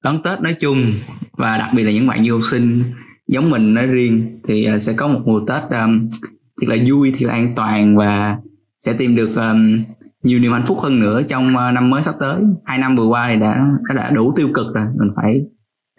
[0.04, 0.94] đón tết nói chung
[1.38, 2.84] và đặc biệt là những bạn du học sinh
[3.28, 6.06] giống mình nói riêng thì uh, sẽ có một mùa tết um,
[6.62, 8.38] thiệt là vui thiệt là an toàn và
[8.80, 9.78] sẽ tìm được um,
[10.24, 12.42] nhiều niềm hạnh phúc hơn nữa trong uh, năm mới sắp tới.
[12.66, 13.66] Hai năm vừa qua thì đã,
[13.96, 15.42] đã đủ tiêu cực rồi mình phải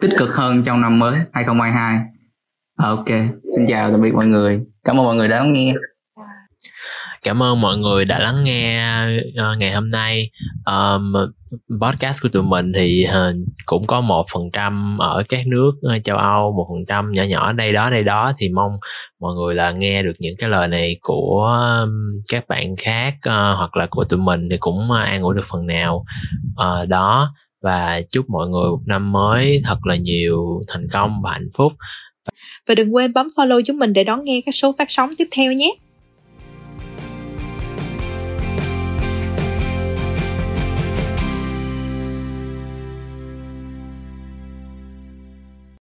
[0.01, 1.99] tích cực hơn trong năm mới 2022
[2.77, 3.07] ờ, ok.
[3.55, 4.59] Xin chào tạm biệt mọi người.
[4.83, 5.73] Cảm ơn mọi người đã lắng nghe.
[7.23, 9.03] Cảm ơn mọi người đã lắng nghe
[9.51, 10.31] uh, ngày hôm nay.
[10.65, 11.13] Um,
[11.81, 13.35] podcast của tụi mình thì uh,
[13.65, 17.23] cũng có một phần trăm ở các nước uh, châu Âu một phần trăm nhỏ
[17.23, 18.31] nhỏ đây đó đây đó.
[18.37, 18.71] Thì mong
[19.19, 21.91] mọi người là nghe được những cái lời này của um,
[22.31, 25.45] các bạn khác uh, hoặc là của tụi mình thì cũng uh, an ủi được
[25.51, 26.05] phần nào.
[26.51, 31.31] Uh, đó và chúc mọi người một năm mới thật là nhiều thành công và
[31.31, 31.73] hạnh phúc.
[32.67, 35.27] Và đừng quên bấm follow chúng mình để đón nghe các số phát sóng tiếp
[35.31, 35.73] theo nhé.